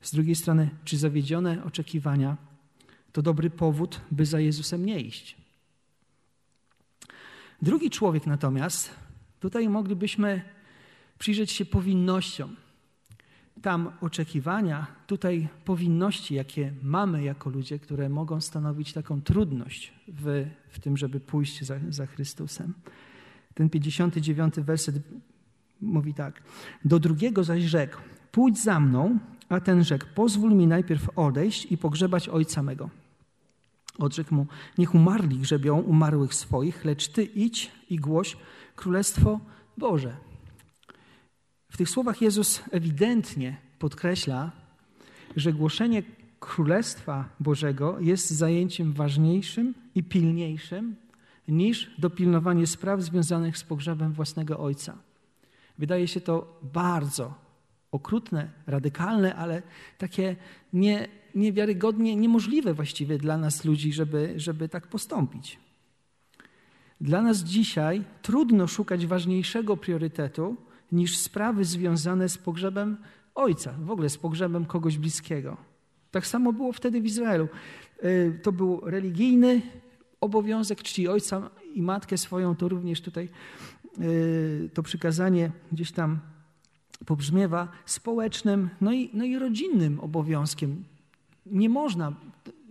Z 0.00 0.12
drugiej 0.12 0.34
strony, 0.34 0.70
czy 0.84 0.98
zawiedzione 0.98 1.64
oczekiwania 1.64 2.49
to 3.12 3.22
dobry 3.22 3.50
powód, 3.50 4.00
by 4.10 4.26
za 4.26 4.40
Jezusem 4.40 4.86
nie 4.86 5.00
iść? 5.00 5.36
Drugi 7.62 7.90
człowiek 7.90 8.26
natomiast, 8.26 8.90
tutaj 9.40 9.68
moglibyśmy 9.68 10.42
przyjrzeć 11.18 11.50
się 11.50 11.64
powinnościom. 11.64 12.56
Tam 13.62 13.92
oczekiwania, 14.00 14.86
tutaj 15.06 15.48
powinności, 15.64 16.34
jakie 16.34 16.72
mamy 16.82 17.22
jako 17.22 17.50
ludzie, 17.50 17.78
które 17.78 18.08
mogą 18.08 18.40
stanowić 18.40 18.92
taką 18.92 19.22
trudność 19.22 19.92
w, 20.08 20.46
w 20.68 20.80
tym, 20.80 20.96
żeby 20.96 21.20
pójść 21.20 21.64
za, 21.64 21.74
za 21.88 22.06
Chrystusem. 22.06 22.74
Ten 23.54 23.70
59 23.70 24.54
werset 24.54 24.96
mówi 25.80 26.14
tak. 26.14 26.42
Do 26.84 26.98
drugiego 26.98 27.44
zaś 27.44 27.62
rzekł: 27.62 27.96
Pójdź 28.32 28.62
za 28.62 28.80
mną, 28.80 29.18
a 29.48 29.60
ten 29.60 29.84
rzekł, 29.84 30.06
pozwól 30.14 30.54
mi 30.54 30.66
najpierw 30.66 31.18
odejść 31.18 31.72
i 31.72 31.78
pogrzebać 31.78 32.28
ojca 32.28 32.62
mego. 32.62 32.90
Odrzekł 33.98 34.34
mu, 34.34 34.46
niech 34.78 34.94
umarli 34.94 35.38
grzebią 35.38 35.80
umarłych 35.80 36.34
swoich, 36.34 36.84
lecz 36.84 37.08
ty 37.08 37.24
idź 37.24 37.70
i 37.90 37.96
głoś 37.96 38.36
Królestwo 38.76 39.40
Boże. 39.78 40.16
W 41.68 41.76
tych 41.76 41.90
słowach 41.90 42.22
Jezus 42.22 42.62
ewidentnie 42.70 43.56
podkreśla, 43.78 44.52
że 45.36 45.52
głoszenie 45.52 46.02
Królestwa 46.40 47.28
Bożego 47.40 48.00
jest 48.00 48.30
zajęciem 48.30 48.92
ważniejszym 48.92 49.74
i 49.94 50.02
pilniejszym 50.02 50.96
niż 51.48 51.90
dopilnowanie 51.98 52.66
spraw 52.66 53.00
związanych 53.00 53.58
z 53.58 53.64
pogrzebem 53.64 54.12
własnego 54.12 54.58
ojca. 54.58 54.98
Wydaje 55.78 56.08
się 56.08 56.20
to 56.20 56.60
bardzo 56.62 57.34
okrutne, 57.92 58.50
radykalne, 58.66 59.34
ale 59.34 59.62
takie 59.98 60.36
nie, 60.72 61.08
niewiarygodnie 61.34 62.16
niemożliwe 62.16 62.74
właściwie 62.74 63.18
dla 63.18 63.36
nas 63.36 63.64
ludzi, 63.64 63.92
żeby, 63.92 64.32
żeby 64.36 64.68
tak 64.68 64.86
postąpić. 64.86 65.58
Dla 67.00 67.22
nas 67.22 67.38
dzisiaj 67.38 68.04
trudno 68.22 68.66
szukać 68.66 69.06
ważniejszego 69.06 69.76
priorytetu 69.76 70.56
niż 70.92 71.18
sprawy 71.18 71.64
związane 71.64 72.28
z 72.28 72.38
pogrzebem 72.38 72.96
ojca, 73.34 73.72
w 73.72 73.90
ogóle 73.90 74.10
z 74.10 74.18
pogrzebem 74.18 74.64
kogoś 74.64 74.98
bliskiego. 74.98 75.56
Tak 76.10 76.26
samo 76.26 76.52
było 76.52 76.72
wtedy 76.72 77.00
w 77.00 77.04
Izraelu. 77.04 77.48
Y, 78.04 78.40
to 78.42 78.52
był 78.52 78.80
religijny 78.84 79.62
obowiązek 80.20 80.82
czci 80.82 81.08
ojca 81.08 81.50
i 81.74 81.82
matkę 81.82 82.18
swoją, 82.18 82.56
to 82.56 82.68
również 82.68 83.00
tutaj 83.00 83.28
y, 84.00 84.70
to 84.74 84.82
przykazanie 84.82 85.50
gdzieś 85.72 85.92
tam 85.92 86.20
pobrzmiewa 87.06 87.68
społecznym, 87.86 88.70
no 88.80 88.92
i, 88.92 89.10
no 89.12 89.24
i 89.24 89.38
rodzinnym 89.38 90.00
obowiązkiem. 90.00 90.84
Nie 91.46 91.68
można, 91.68 92.12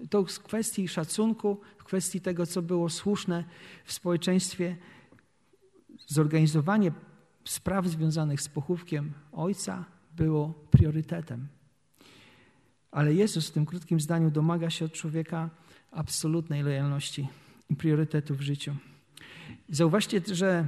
to 0.10 0.26
w 0.26 0.40
kwestii 0.40 0.88
szacunku, 0.88 1.58
w 1.78 1.84
kwestii 1.84 2.22
tego, 2.22 2.46
co 2.46 2.62
było 2.62 2.90
słuszne 2.90 3.44
w 3.86 3.94
społeczeństwie, 3.94 4.78
zorganizowanie 6.08 6.92
spraw 7.46 7.88
związanych 7.88 8.42
z 8.42 8.50
pochówkiem 8.50 9.14
ojca 9.32 9.86
było 10.16 10.54
priorytetem. 10.72 11.48
Ale 12.92 13.14
Jezus 13.14 13.50
w 13.50 13.52
tym 13.52 13.66
krótkim 13.66 14.00
zdaniu 14.00 14.32
domaga 14.32 14.70
się 14.70 14.86
od 14.86 14.94
człowieka 14.94 15.50
absolutnej 15.92 16.64
lojalności 16.64 17.28
i 17.70 17.76
priorytetu 17.76 18.36
w 18.36 18.42
życiu. 18.42 18.76
Zauważcie, 19.70 20.22
że 20.32 20.68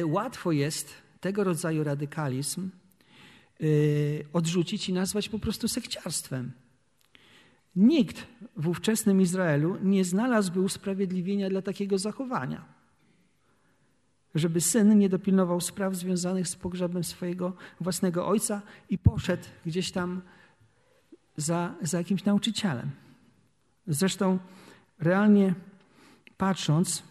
y, 0.00 0.06
łatwo 0.06 0.52
jest 0.52 0.94
tego 1.20 1.44
rodzaju 1.44 1.84
radykalizm 1.84 2.70
y, 3.60 4.26
odrzucić 4.32 4.88
i 4.88 4.92
nazwać 4.92 5.28
po 5.28 5.38
prostu 5.38 5.68
sekciarstwem. 5.68 6.52
Nikt 7.76 8.26
w 8.56 8.68
ówczesnym 8.68 9.20
Izraelu 9.20 9.76
nie 9.82 10.04
znalazłby 10.04 10.60
usprawiedliwienia 10.60 11.50
dla 11.50 11.62
takiego 11.62 11.98
zachowania. 11.98 12.64
Żeby 14.34 14.60
syn 14.60 14.98
nie 14.98 15.08
dopilnował 15.08 15.60
spraw 15.60 15.94
związanych 15.94 16.48
z 16.48 16.56
pogrzebem 16.56 17.04
swojego 17.04 17.52
własnego 17.80 18.26
ojca 18.26 18.62
i 18.90 18.98
poszedł 18.98 19.42
gdzieś 19.66 19.92
tam 19.92 20.22
za, 21.36 21.74
za 21.82 21.98
jakimś 21.98 22.24
nauczycielem. 22.24 22.90
Zresztą, 23.86 24.38
realnie 24.98 25.54
patrząc, 26.36 27.02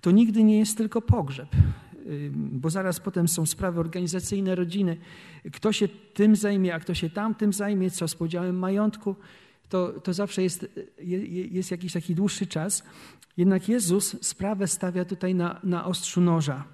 to 0.00 0.10
nigdy 0.10 0.44
nie 0.44 0.58
jest 0.58 0.76
tylko 0.76 1.02
pogrzeb, 1.02 1.48
bo 2.34 2.70
zaraz 2.70 3.00
potem 3.00 3.28
są 3.28 3.46
sprawy 3.46 3.80
organizacyjne 3.80 4.54
rodziny. 4.54 4.96
Kto 5.52 5.72
się 5.72 5.88
tym 5.88 6.36
zajmie, 6.36 6.74
a 6.74 6.80
kto 6.80 6.94
się 6.94 7.10
tamtym 7.10 7.52
zajmie, 7.52 7.90
co 7.90 8.08
z 8.08 8.14
podziałem 8.14 8.58
majątku, 8.58 9.16
to, 9.70 10.00
to 10.00 10.12
zawsze 10.12 10.42
jest, 10.42 10.66
jest 11.50 11.70
jakiś 11.70 11.92
taki 11.92 12.14
dłuższy 12.14 12.46
czas. 12.46 12.82
Jednak 13.36 13.68
Jezus 13.68 14.16
sprawę 14.26 14.66
stawia 14.66 15.04
tutaj 15.04 15.34
na, 15.34 15.60
na 15.64 15.84
ostrzu 15.84 16.20
noża. 16.20 16.64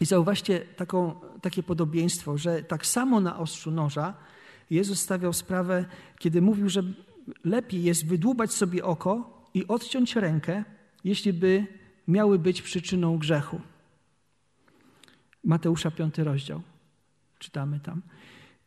I 0.00 0.04
zauważcie 0.04 0.60
taką, 0.60 1.14
takie 1.40 1.62
podobieństwo, 1.62 2.38
że 2.38 2.62
tak 2.62 2.86
samo 2.86 3.20
na 3.20 3.38
ostrzu 3.38 3.70
noża 3.70 4.14
Jezus 4.70 5.00
stawiał 5.00 5.32
sprawę, 5.32 5.84
kiedy 6.18 6.42
mówił, 6.42 6.68
że 6.68 6.82
lepiej 7.44 7.82
jest 7.82 8.06
wydłubać 8.06 8.52
sobie 8.52 8.84
oko 8.84 9.42
i 9.54 9.66
odciąć 9.66 10.16
rękę, 10.16 10.64
jeśli 11.04 11.32
by 11.32 11.66
miały 12.08 12.38
być 12.38 12.62
przyczyną 12.62 13.18
grzechu. 13.18 13.60
Mateusza 15.44 15.90
5 15.90 16.18
rozdział. 16.18 16.62
Czytamy 17.38 17.80
tam. 17.80 18.02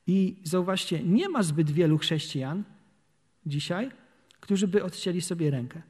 I 0.07 0.41
zauważcie, 0.43 1.03
nie 1.03 1.29
ma 1.29 1.43
zbyt 1.43 1.71
wielu 1.71 1.97
chrześcijan 1.97 2.63
dzisiaj, 3.45 3.91
którzy 4.39 4.67
by 4.67 4.83
odcięli 4.83 5.21
sobie 5.21 5.51
rękę. 5.51 5.81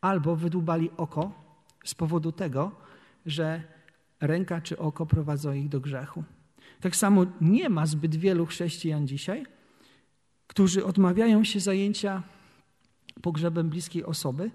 Albo 0.00 0.36
wydłubali 0.36 0.90
oko 0.96 1.32
z 1.84 1.94
powodu 1.94 2.32
tego, 2.32 2.72
że 3.26 3.62
ręka 4.20 4.60
czy 4.60 4.78
oko 4.78 5.06
prowadzą 5.06 5.52
ich 5.52 5.68
do 5.68 5.80
grzechu. 5.80 6.24
Tak 6.80 6.96
samo 6.96 7.26
nie 7.40 7.68
ma 7.68 7.86
zbyt 7.86 8.16
wielu 8.16 8.46
chrześcijan 8.46 9.06
dzisiaj, 9.06 9.46
którzy 10.46 10.84
odmawiają 10.84 11.44
się 11.44 11.60
zajęcia 11.60 12.22
pogrzebem 13.22 13.68
bliskiej 13.68 14.04
osoby 14.04 14.50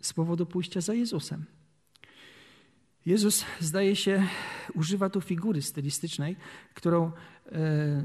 z 0.00 0.12
powodu 0.12 0.46
pójścia 0.46 0.80
za 0.80 0.94
Jezusem. 0.94 1.44
Jezus, 3.06 3.44
zdaje 3.60 3.96
się, 3.96 4.26
używa 4.74 5.10
tu 5.10 5.20
figury 5.20 5.62
stylistycznej, 5.62 6.36
którą 6.74 7.12
e, 7.52 8.04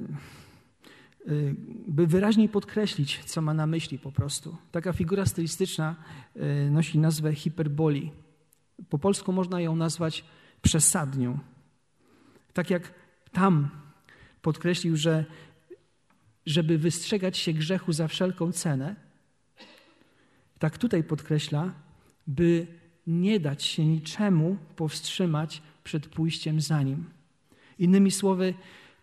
by 1.88 2.08
wyraźniej 2.08 2.50
podkreślić, 2.50 3.24
co 3.26 3.42
ma 3.42 3.54
na 3.54 3.68
myśli 3.68 4.00
po 4.00 4.12
prostu. 4.12 4.58
Taka 4.72 4.94
figura 4.94 5.26
stylistyczna 5.26 5.96
e, 6.36 6.70
nosi 6.70 7.00
nazwę 7.00 7.36
hiperboli. 7.36 8.12
Po 8.90 9.00
polsku 9.00 9.32
można 9.32 9.62
ją 9.62 9.76
nazwać 9.76 10.24
przesadnią. 10.62 11.40
Tak 12.54 12.70
jak 12.70 12.94
tam 13.32 13.70
podkreślił, 14.42 14.98
że 14.98 15.26
żeby 16.46 16.78
wystrzegać 16.78 17.38
się 17.38 17.54
grzechu 17.54 17.94
za 17.94 18.08
wszelką 18.08 18.52
cenę, 18.52 18.96
tak 20.60 20.78
tutaj 20.78 21.04
podkreśla, 21.04 21.74
by 22.28 22.68
nie 23.08 23.40
dać 23.40 23.64
się 23.64 23.86
niczemu 23.86 24.58
powstrzymać 24.76 25.62
przed 25.84 26.08
pójściem 26.08 26.62
za 26.62 26.84
nim. 26.84 27.06
Innymi 27.80 28.12
słowy, 28.12 28.54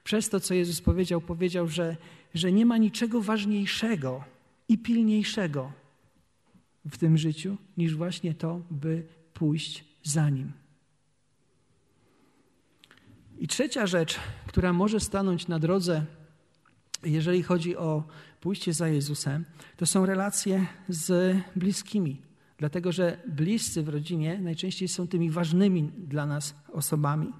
przez 0.04 0.28
to, 0.28 0.40
co 0.40 0.54
Jezus 0.54 0.80
powiedział, 0.80 1.20
powiedział, 1.20 1.68
że, 1.68 1.96
że 2.34 2.52
nie 2.52 2.66
ma 2.66 2.78
niczego 2.78 3.20
ważniejszego 3.20 4.24
i 4.68 4.78
pilniejszego 4.78 5.72
w 6.90 6.98
tym 6.98 7.18
życiu, 7.18 7.56
niż 7.76 7.94
właśnie 7.94 8.34
to, 8.34 8.60
by 8.70 9.06
pójść 9.34 9.84
za 10.02 10.30
nim. 10.30 10.52
I 13.38 13.48
trzecia 13.48 13.86
rzecz, 13.86 14.18
która 14.46 14.72
może 14.72 15.00
stanąć 15.00 15.48
na 15.48 15.58
drodze, 15.58 16.04
jeżeli 17.02 17.42
chodzi 17.42 17.76
o 17.76 18.04
pójście 18.40 18.72
za 18.72 18.88
Jezusem, 18.88 19.44
to 19.76 19.86
są 19.86 20.06
relacje 20.06 20.66
z 20.88 21.36
bliskimi. 21.56 22.22
Dlatego, 22.58 22.92
że 22.92 23.18
bliscy 23.28 23.82
w 23.82 23.88
rodzinie 23.88 24.38
najczęściej 24.38 24.88
są 24.88 25.08
tymi 25.08 25.30
ważnymi 25.30 25.82
dla 25.82 26.26
nas 26.26 26.54
osobami. 26.72 27.32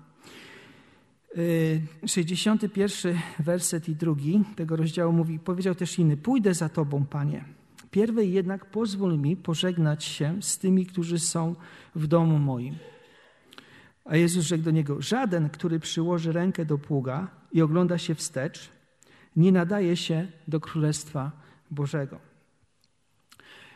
61 2.06 3.18
werset 3.38 3.88
i 3.88 3.96
drugi 3.96 4.44
tego 4.56 4.76
rozdziału 4.76 5.12
mówi, 5.12 5.38
powiedział 5.38 5.74
też 5.74 5.98
inny, 5.98 6.16
pójdę 6.16 6.54
za 6.54 6.68
Tobą, 6.68 7.04
Panie. 7.04 7.44
Pierwej 7.90 8.32
jednak 8.32 8.70
pozwól 8.70 9.18
mi 9.18 9.36
pożegnać 9.36 10.04
się 10.04 10.42
z 10.42 10.58
tymi, 10.58 10.86
którzy 10.86 11.18
są 11.18 11.54
w 11.94 12.06
domu 12.06 12.38
moim. 12.38 12.76
A 14.04 14.16
Jezus 14.16 14.44
rzekł 14.44 14.64
do 14.64 14.70
niego: 14.70 15.02
Żaden, 15.02 15.50
który 15.50 15.80
przyłoży 15.80 16.32
rękę 16.32 16.64
do 16.64 16.78
pługa 16.78 17.28
i 17.52 17.62
ogląda 17.62 17.98
się 17.98 18.14
wstecz, 18.14 18.68
nie 19.36 19.52
nadaje 19.52 19.96
się 19.96 20.26
do 20.48 20.60
Królestwa 20.60 21.32
Bożego. 21.70 22.18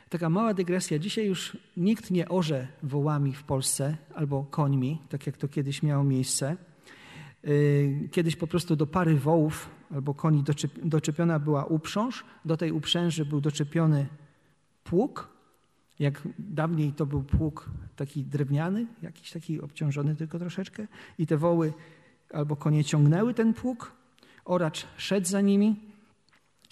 Taka 0.09 0.31
mała 0.31 0.55
dygresja. 0.55 0.99
Dzisiaj 0.99 1.27
już 1.27 1.57
nikt 1.77 2.11
nie 2.11 2.29
orze 2.29 2.69
wołami 2.83 3.33
w 3.33 3.43
Polsce 3.43 3.97
albo 4.15 4.45
końmi, 4.45 5.03
tak 5.09 5.27
jak 5.27 5.37
to 5.37 5.49
kiedyś 5.49 5.83
miało 5.83 6.05
miejsce. 6.05 6.57
Y, 7.45 8.09
kiedyś 8.13 8.37
po 8.37 8.47
prostu 8.47 8.77
do 8.77 8.87
pary 8.87 9.15
wołów 9.15 9.71
albo 9.95 10.15
koni 10.15 10.45
doczepiona 10.83 11.39
była 11.39 11.65
uprząż. 11.65 12.25
Do 12.45 12.57
tej 12.57 12.73
uprzęży 12.73 13.25
był 13.25 13.41
doczepiony 13.41 14.07
pług. 14.85 15.29
Jak 15.99 16.29
dawniej 16.39 16.93
to 16.93 17.07
był 17.07 17.23
pług 17.23 17.71
taki 17.97 18.25
drewniany, 18.25 18.87
jakiś 19.03 19.31
taki 19.31 19.61
obciążony 19.61 20.17
tylko 20.17 20.39
troszeczkę, 20.39 20.87
i 21.19 21.27
te 21.27 21.37
woły 21.37 21.73
albo 22.33 22.57
konie 22.57 22.85
ciągnęły 22.85 23.35
ten 23.35 23.55
pług, 23.55 23.93
oracz 24.45 24.87
szedł 24.97 25.27
za 25.27 25.41
nimi 25.41 25.77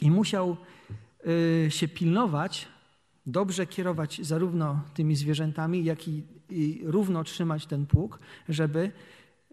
i 0.01 0.11
musiał 0.11 0.57
y, 1.67 1.71
się 1.71 1.89
pilnować, 1.89 2.69
dobrze 3.27 3.67
kierować 3.67 4.21
zarówno 4.23 4.83
tymi 4.95 5.17
zwierzętami, 5.17 5.85
jak 5.85 6.09
i, 6.09 6.23
i 6.51 6.81
równo 6.85 7.25
trzymać 7.25 7.67
ten 7.67 7.87
pług, 7.87 8.19
żeby 8.49 8.93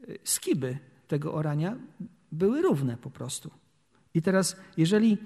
y, 0.09 0.19
skiby 0.23 0.77
tego 1.13 1.33
orania 1.33 1.75
były 2.31 2.61
równe 2.61 2.97
po 2.97 3.09
prostu. 3.09 3.51
I 4.13 4.21
teraz, 4.21 4.55
jeżeli, 4.77 5.17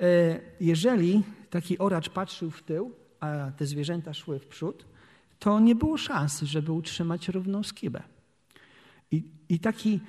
y, 0.00 0.40
jeżeli 0.60 1.22
taki 1.50 1.78
oracz 1.78 2.08
patrzył 2.08 2.50
w 2.50 2.62
tył, 2.62 2.92
a 3.20 3.50
te 3.56 3.66
zwierzęta 3.66 4.14
szły 4.14 4.38
w 4.38 4.46
przód, 4.46 4.86
to 5.38 5.60
nie 5.60 5.74
było 5.74 5.96
szans, 5.96 6.42
żeby 6.42 6.72
utrzymać 6.72 7.28
równą 7.28 7.62
skibę. 7.62 8.02
I, 9.10 9.24
I 9.48 9.58
taki 9.60 10.00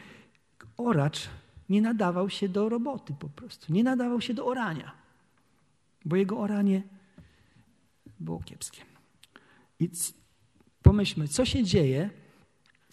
oracz 0.77 1.29
nie 1.69 1.81
nadawał 1.81 2.29
się 2.29 2.49
do 2.49 2.69
roboty 2.69 3.13
po 3.19 3.29
prostu, 3.29 3.73
nie 3.73 3.83
nadawał 3.83 4.21
się 4.21 4.33
do 4.33 4.45
orania, 4.45 4.91
bo 6.05 6.15
jego 6.15 6.39
oranie 6.39 6.83
było 8.19 8.39
kiepskie. 8.39 8.81
I 9.79 9.89
pomyślmy, 10.81 11.27
co 11.27 11.45
się 11.45 11.63
dzieje, 11.63 12.09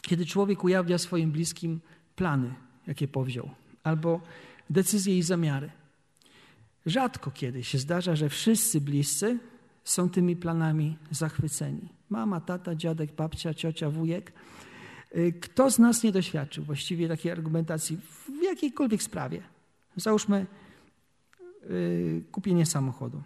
kiedy 0.02 0.26
człowiek 0.26 0.64
ujawnia 0.64 0.98
swoim 0.98 1.33
bliskim 1.33 1.80
plany, 2.16 2.55
jakie 2.87 3.09
powziął, 3.09 3.50
albo 3.83 4.20
decyzje 4.70 5.18
i 5.18 5.22
zamiary. 5.22 5.70
Rzadko 6.87 7.31
kiedy 7.31 7.64
się 7.64 7.79
zdarza, 7.79 8.16
że 8.16 8.29
wszyscy 8.29 8.81
bliscy 8.81 9.38
są 9.85 10.11
tymi 10.11 10.37
planami 10.37 10.96
zachwyceni. 11.11 11.88
Mama, 12.11 12.40
tata, 12.40 12.74
dziadek, 12.74 13.12
babcia, 13.12 13.55
ciocia, 13.55 13.90
wujek. 13.90 14.33
Y, 15.16 15.33
kto 15.40 15.70
z 15.70 15.79
nas 15.79 16.03
nie 16.03 16.12
doświadczył 16.12 16.64
właściwie 16.64 17.09
takiej 17.09 17.33
argumentacji 17.33 17.96
w 17.96 18.42
jakiejkolwiek 18.42 19.03
sprawie? 19.03 19.42
Załóżmy 19.96 20.46
yy, 21.70 22.24
kupienie 22.33 22.66
samochodu. 22.66 23.22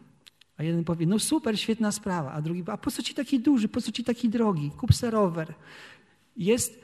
A 0.57 0.63
jeden 0.63 0.85
powie, 0.85 1.07
no 1.07 1.19
super, 1.19 1.61
świetna 1.61 1.93
sprawa, 1.93 2.33
a 2.33 2.43
drugi, 2.43 2.65
a 2.67 2.77
po 2.77 2.91
co 2.91 3.03
ci 3.03 3.15
taki 3.15 3.41
duży, 3.41 3.69
po 3.69 3.81
co 3.81 3.93
ci 3.93 4.05
taki 4.05 4.29
drogi, 4.29 4.71
kup 4.71 4.95
se 4.95 5.11
rower. 5.11 5.55
Jest, 6.37 6.81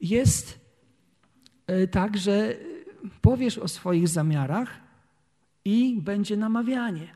jest 0.00 0.63
tak, 1.90 2.16
że 2.16 2.56
powiesz 3.22 3.58
o 3.58 3.68
swoich 3.68 4.08
zamiarach 4.08 4.80
i 5.64 5.96
będzie 6.00 6.36
namawianie. 6.36 7.08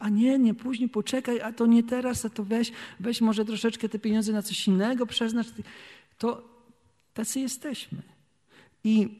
A 0.00 0.08
nie, 0.08 0.38
nie 0.38 0.54
później, 0.54 0.88
poczekaj, 0.88 1.40
a 1.40 1.52
to 1.52 1.66
nie 1.66 1.82
teraz, 1.82 2.24
a 2.24 2.30
to 2.30 2.44
weź, 2.44 2.72
weź 3.00 3.20
może 3.20 3.44
troszeczkę 3.44 3.88
te 3.88 3.98
pieniądze 3.98 4.32
na 4.32 4.42
coś 4.42 4.68
innego 4.68 5.06
przeznacz. 5.06 5.46
To 6.18 6.48
tacy 7.14 7.40
jesteśmy. 7.40 8.02
I 8.84 9.18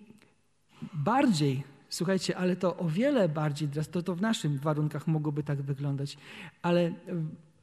bardziej, 0.93 1.63
słuchajcie, 1.89 2.37
ale 2.37 2.57
to 2.57 2.77
o 2.77 2.89
wiele 2.89 3.29
bardziej, 3.29 3.69
to, 3.93 4.03
to 4.03 4.15
w 4.15 4.21
naszych 4.21 4.61
warunkach 4.61 5.07
mogłoby 5.07 5.43
tak 5.43 5.63
wyglądać, 5.63 6.17
ale 6.63 6.93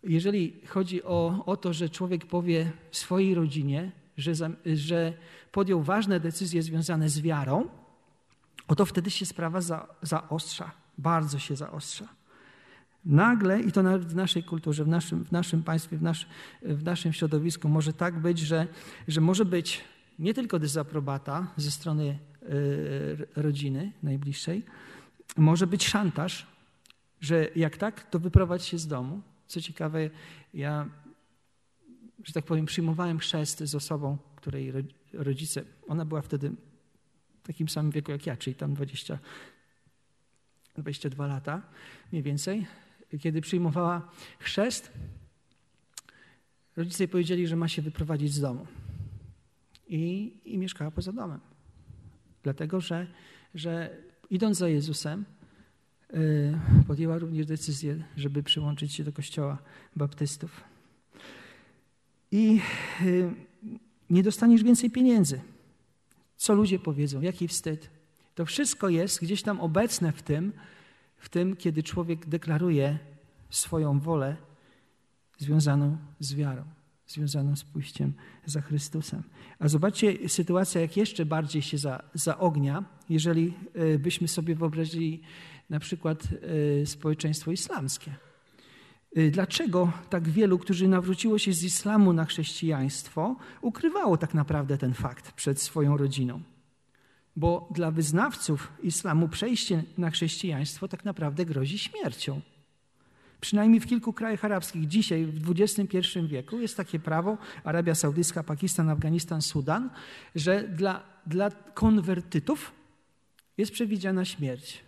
jeżeli 0.03 0.53
chodzi 0.65 1.03
o, 1.03 1.43
o 1.45 1.57
to, 1.57 1.73
że 1.73 1.89
człowiek 1.89 2.25
powie 2.25 2.71
swojej 2.91 3.35
rodzinie, 3.35 3.91
że, 4.17 4.33
że 4.65 5.13
podjął 5.57 5.83
ważne 5.83 6.19
decyzje 6.19 6.63
związane 6.63 7.09
z 7.09 7.21
wiarą, 7.21 7.69
oto 8.67 8.85
wtedy 8.85 9.11
się 9.11 9.25
sprawa 9.25 9.61
za, 9.61 9.87
zaostrza, 10.01 10.71
bardzo 10.97 11.39
się 11.39 11.55
zaostrza. 11.55 12.07
Nagle, 13.05 13.61
i 13.61 13.71
to 13.71 13.83
nawet 13.83 14.05
w 14.05 14.15
naszej 14.15 14.43
kulturze, 14.43 14.83
w 14.83 14.87
naszym, 14.87 15.25
w 15.25 15.31
naszym 15.31 15.63
państwie, 15.63 15.97
w, 15.97 16.01
nasz, 16.01 16.27
w 16.61 16.83
naszym 16.83 17.13
środowisku 17.13 17.69
może 17.69 17.93
tak 17.93 18.19
być, 18.19 18.39
że, 18.39 18.67
że 19.07 19.21
może 19.21 19.45
być 19.45 19.83
nie 20.19 20.33
tylko 20.33 20.59
dezaprobata 20.59 21.47
ze 21.57 21.71
strony 21.71 22.19
y, 22.43 23.27
rodziny 23.35 23.91
najbliższej, 24.03 24.63
może 25.37 25.67
być 25.67 25.87
szantaż, 25.87 26.47
że 27.21 27.47
jak 27.55 27.77
tak, 27.77 28.09
to 28.09 28.19
wyprowadź 28.19 28.63
się 28.63 28.77
z 28.77 28.87
domu. 28.87 29.21
Co 29.47 29.61
ciekawe, 29.61 30.09
ja, 30.53 30.85
że 32.23 32.33
tak 32.33 32.45
powiem, 32.45 32.65
przyjmowałem 32.65 33.19
chrzest 33.19 33.63
z 33.63 33.75
osobą, 33.75 34.17
której 34.35 34.73
rodzice, 35.23 35.63
ona 35.87 36.05
była 36.05 36.21
wtedy 36.21 36.51
w 37.43 37.47
takim 37.47 37.69
samym 37.69 37.91
wieku 37.91 38.11
jak 38.11 38.25
ja, 38.25 38.37
czyli 38.37 38.55
tam 38.55 38.73
20, 38.73 39.19
22 40.75 41.27
lata 41.27 41.61
mniej 42.11 42.23
więcej. 42.23 42.67
Kiedy 43.19 43.41
przyjmowała 43.41 44.11
chrzest, 44.39 44.91
rodzice 46.75 47.03
jej 47.03 47.07
powiedzieli, 47.07 47.47
że 47.47 47.55
ma 47.55 47.67
się 47.67 47.81
wyprowadzić 47.81 48.33
z 48.33 48.41
domu. 48.41 48.67
I, 49.87 50.33
i 50.45 50.57
mieszkała 50.57 50.91
poza 50.91 51.13
domem. 51.13 51.39
Dlatego, 52.43 52.81
że, 52.81 53.07
że 53.53 53.97
idąc 54.29 54.57
za 54.57 54.69
Jezusem, 54.69 55.25
Y, 56.13 56.59
podjęła 56.87 57.17
również 57.17 57.45
decyzję, 57.45 58.03
żeby 58.17 58.43
przyłączyć 58.43 58.93
się 58.93 59.03
do 59.03 59.13
kościoła 59.13 59.57
baptystów. 59.95 60.63
I 62.31 62.61
y, 63.01 63.31
nie 64.09 64.23
dostaniesz 64.23 64.63
więcej 64.63 64.91
pieniędzy. 64.91 65.41
Co 66.37 66.53
ludzie 66.53 66.79
powiedzą, 66.79 67.21
jaki 67.21 67.47
wstyd. 67.47 67.89
To 68.35 68.45
wszystko 68.45 68.89
jest 68.89 69.21
gdzieś 69.21 69.41
tam 69.41 69.59
obecne 69.59 70.11
w 70.11 70.21
tym, 70.21 70.53
w 71.17 71.29
tym, 71.29 71.55
kiedy 71.55 71.83
człowiek 71.83 72.25
deklaruje 72.25 72.99
swoją 73.49 73.99
wolę 73.99 74.35
związaną 75.37 75.97
z 76.19 76.33
wiarą, 76.33 76.63
związaną 77.07 77.55
z 77.55 77.63
pójściem 77.63 78.13
za 78.45 78.61
Chrystusem. 78.61 79.23
A 79.59 79.67
zobaczcie, 79.67 80.29
sytuacja 80.29 80.81
jak 80.81 80.97
jeszcze 80.97 81.25
bardziej 81.25 81.61
się 81.61 81.77
za, 81.77 82.03
zaognia, 82.13 82.83
jeżeli 83.09 83.53
y, 83.75 83.99
byśmy 83.99 84.27
sobie 84.27 84.55
wyobrazili 84.55 85.21
na 85.69 85.79
przykład 85.79 86.23
e, 86.81 86.85
społeczeństwo 86.85 87.51
islamskie. 87.51 88.26
E, 89.15 89.31
dlaczego 89.31 89.91
tak 90.09 90.29
wielu, 90.29 90.59
którzy 90.59 90.87
nawróciło 90.87 91.37
się 91.37 91.53
z 91.53 91.63
islamu 91.63 92.13
na 92.13 92.25
chrześcijaństwo, 92.25 93.35
ukrywało 93.61 94.17
tak 94.17 94.33
naprawdę 94.33 94.77
ten 94.77 94.93
fakt 94.93 95.31
przed 95.31 95.61
swoją 95.61 95.97
rodziną? 95.97 96.41
Bo 97.35 97.69
dla 97.71 97.91
wyznawców 97.91 98.71
islamu 98.83 99.29
przejście 99.29 99.83
na 99.97 100.09
chrześcijaństwo 100.09 100.87
tak 100.87 101.05
naprawdę 101.05 101.45
grozi 101.45 101.79
śmiercią. 101.79 102.41
Przynajmniej 103.41 103.79
w 103.79 103.85
kilku 103.85 104.13
krajach 104.13 104.45
arabskich 104.45 104.87
dzisiaj, 104.87 105.25
w 105.25 105.51
XXI 105.51 105.99
wieku, 106.27 106.59
jest 106.59 106.77
takie 106.77 106.99
prawo, 106.99 107.37
Arabia 107.63 107.95
Saudyjska, 107.95 108.43
Pakistan, 108.43 108.89
Afganistan, 108.89 109.41
Sudan, 109.41 109.89
że 110.35 110.67
dla, 110.67 111.03
dla 111.25 111.51
konwertytów 111.51 112.71
jest 113.57 113.71
przewidziana 113.71 114.25
śmierć. 114.25 114.86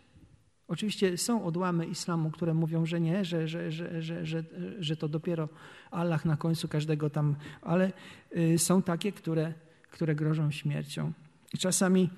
Oczywiście 0.70 1.18
są 1.18 1.44
odłamy 1.46 1.86
islamu, 1.86 2.32
które 2.32 2.54
mówią, 2.54 2.86
że 2.86 3.02
nie, 3.02 3.26
że, 3.26 3.48
że, 3.48 3.72
że, 3.72 4.02
że, 4.02 4.26
że, 4.26 4.44
że 4.80 4.98
to 4.98 5.08
dopiero 5.08 5.50
Allah 5.92 6.26
na 6.26 6.38
końcu 6.38 6.68
każdego 6.68 7.10
tam, 7.10 7.36
ale 7.62 7.92
y, 8.38 8.60
są 8.60 8.82
takie, 8.82 9.12
które, 9.12 9.54
które 9.92 10.16
grożą 10.16 10.52
śmiercią. 10.52 11.14
I 11.54 11.58
czasami, 11.58 12.10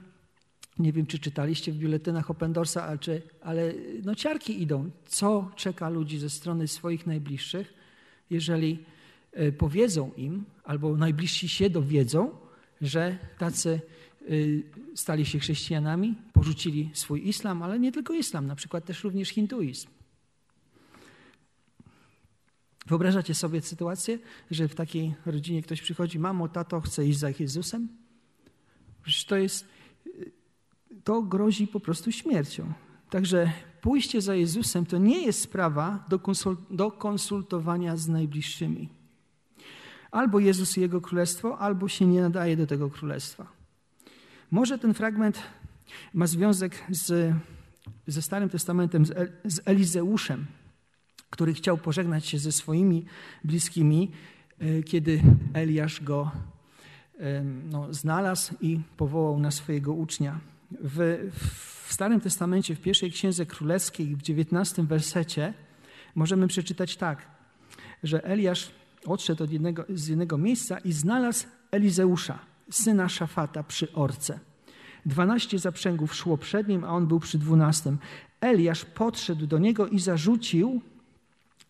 nie 0.80 0.94
wiem, 0.94 1.06
czy 1.06 1.20
czytaliście 1.20 1.72
w 1.72 1.76
biuletynach 1.76 2.32
Opendorsa, 2.32 2.84
ale, 2.84 2.98
czy, 2.98 3.22
ale 3.42 3.74
no 4.04 4.16
ciarki 4.16 4.62
idą. 4.62 4.92
Co 5.06 5.52
czeka 5.56 5.90
ludzi 5.90 6.20
ze 6.20 6.30
strony 6.30 6.68
swoich 6.68 7.08
najbliższych, 7.08 7.74
jeżeli 8.30 8.86
y, 9.40 9.52
powiedzą 9.52 10.12
im, 10.18 10.46
albo 10.64 10.98
najbliżsi 10.98 11.50
się 11.50 11.70
dowiedzą, 11.70 12.32
że 12.82 13.18
tacy 13.38 13.82
stali 14.96 15.26
się 15.26 15.40
chrześcijanami, 15.40 16.16
porzucili 16.34 16.90
swój 16.94 17.28
islam, 17.28 17.64
ale 17.64 17.80
nie 17.80 17.92
tylko 17.92 18.14
islam, 18.14 18.48
na 18.48 18.56
przykład 18.56 18.86
też 18.86 19.04
również 19.04 19.30
hinduizm. 19.30 19.88
Wyobrażacie 22.86 23.36
sobie 23.36 23.62
sytuację, 23.62 24.20
że 24.52 24.68
w 24.68 24.76
takiej 24.76 25.14
rodzinie 25.26 25.62
ktoś 25.62 25.82
przychodzi, 25.82 26.20
mamo, 26.20 26.48
tato, 26.48 26.82
chce 26.82 27.08
iść 27.08 27.20
za 27.20 27.30
Jezusem? 27.40 27.88
Przecież 29.04 29.26
to 29.26 29.38
jest, 29.38 29.66
y, 30.08 30.32
to 31.04 31.22
grozi 31.22 31.68
po 31.68 31.80
prostu 31.80 32.12
śmiercią. 32.12 32.74
Także 33.10 33.52
pójście 33.82 34.22
za 34.22 34.36
Jezusem 34.36 34.86
to 34.86 34.98
nie 34.98 35.26
jest 35.26 35.42
sprawa 35.42 36.06
do, 36.10 36.20
do 36.70 36.92
konsultowania 36.92 37.98
z 37.98 38.08
najbliższymi. 38.08 38.90
Albo 40.12 40.40
Jezus 40.40 40.78
i 40.78 40.82
Jego 40.82 41.02
Królestwo, 41.02 41.58
albo 41.60 41.88
się 41.88 42.06
nie 42.06 42.22
nadaje 42.22 42.58
do 42.58 42.68
tego 42.68 42.90
Królestwa. 42.90 43.61
Może 44.52 44.80
ten 44.80 44.94
fragment 44.94 45.40
ma 46.14 46.28
związek 46.28 46.84
z, 46.90 47.36
ze 48.08 48.22
Starym 48.22 48.50
Testamentem, 48.50 49.06
z, 49.06 49.12
El, 49.12 49.32
z 49.46 49.62
Elizeuszem, 49.66 50.46
który 51.30 51.54
chciał 51.54 51.78
pożegnać 51.78 52.26
się 52.26 52.40
ze 52.40 52.52
swoimi 52.52 53.06
bliskimi, 53.44 54.12
e, 54.60 54.84
kiedy 54.84 55.22
Eliasz 55.54 56.04
go 56.04 56.32
no, 57.72 57.94
znalazł 57.94 58.54
i 58.62 58.80
powołał 58.98 59.40
na 59.40 59.52
swojego 59.52 59.94
ucznia. 59.94 60.40
W, 60.72 61.30
w 61.88 61.94
Starym 61.94 62.22
Testamencie, 62.22 62.76
w 62.76 62.82
pierwszej 62.82 63.12
księdze 63.12 63.46
królewskiej, 63.46 64.16
w 64.16 64.22
dziewiętnastym 64.22 64.88
wersecie, 64.88 65.54
możemy 66.16 66.48
przeczytać 66.48 66.98
tak, 66.98 67.28
że 68.04 68.24
Eliasz 68.24 68.72
odszedł 69.06 69.44
od 69.44 69.52
jednego, 69.52 69.86
z 69.90 70.08
jednego 70.08 70.38
miejsca 70.38 70.78
i 70.78 70.92
znalazł 70.92 71.48
Elizeusza, 71.72 72.51
syna 72.72 73.10
Szafata 73.10 73.64
przy 73.64 73.94
orce. 73.94 74.40
Dwanaście 75.06 75.60
zaprzęgów 75.60 76.16
szło 76.16 76.38
przed 76.38 76.68
nim, 76.68 76.84
a 76.84 76.88
on 76.88 77.08
był 77.08 77.20
przy 77.20 77.38
dwunastym. 77.38 77.98
Eliasz 78.42 78.86
podszedł 78.86 79.48
do 79.48 79.58
niego 79.58 79.88
i 79.88 80.00
zarzucił 80.00 80.82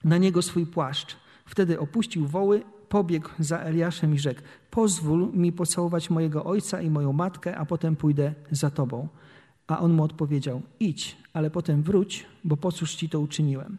na 0.03 0.17
niego 0.17 0.41
swój 0.41 0.65
płaszcz. 0.65 1.17
Wtedy 1.45 1.79
opuścił 1.79 2.27
woły, 2.27 2.63
pobiegł 2.89 3.29
za 3.39 3.59
Eliaszem 3.59 4.13
i 4.15 4.19
rzekł: 4.19 4.41
Pozwól 4.69 5.33
mi 5.33 5.51
pocałować 5.51 6.09
mojego 6.09 6.43
ojca 6.43 6.81
i 6.81 6.89
moją 6.89 7.13
matkę, 7.13 7.57
a 7.57 7.65
potem 7.65 7.95
pójdę 7.95 8.33
za 8.51 8.69
tobą. 8.69 9.07
A 9.67 9.79
on 9.79 9.93
mu 9.93 10.03
odpowiedział: 10.03 10.61
Idź, 10.79 11.17
ale 11.33 11.51
potem 11.51 11.83
wróć, 11.83 12.25
bo 12.43 12.57
po 12.57 12.71
cóż 12.71 12.95
ci 12.95 13.09
to 13.09 13.19
uczyniłem. 13.19 13.77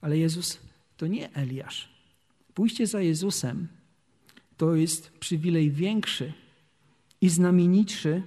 Ale 0.00 0.18
Jezus 0.18 0.60
to 0.96 1.06
nie 1.06 1.32
Eliasz. 1.32 1.88
Pójście 2.54 2.86
za 2.86 3.00
Jezusem 3.00 3.68
to 4.56 4.74
jest 4.74 5.10
przywilej 5.10 5.70
większy 5.70 6.32
i 7.20 7.28
znamienitszy 7.28 8.22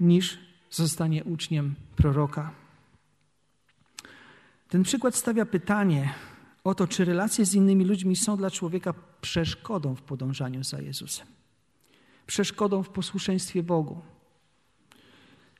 niż 0.00 0.38
zostanie 0.70 1.24
uczniem 1.24 1.74
proroka. 1.96 2.54
Ten 4.68 4.82
przykład 4.82 5.14
stawia 5.14 5.46
pytanie 5.46 6.14
o 6.64 6.74
to, 6.74 6.86
czy 6.86 7.04
relacje 7.04 7.44
z 7.46 7.54
innymi 7.54 7.84
ludźmi 7.84 8.16
są 8.16 8.36
dla 8.36 8.50
człowieka 8.50 8.94
przeszkodą 9.20 9.94
w 9.94 10.02
podążaniu 10.02 10.64
za 10.64 10.80
Jezusem, 10.80 11.26
przeszkodą 12.26 12.82
w 12.82 12.88
posłuszeństwie 12.88 13.62
Bogu. 13.62 14.00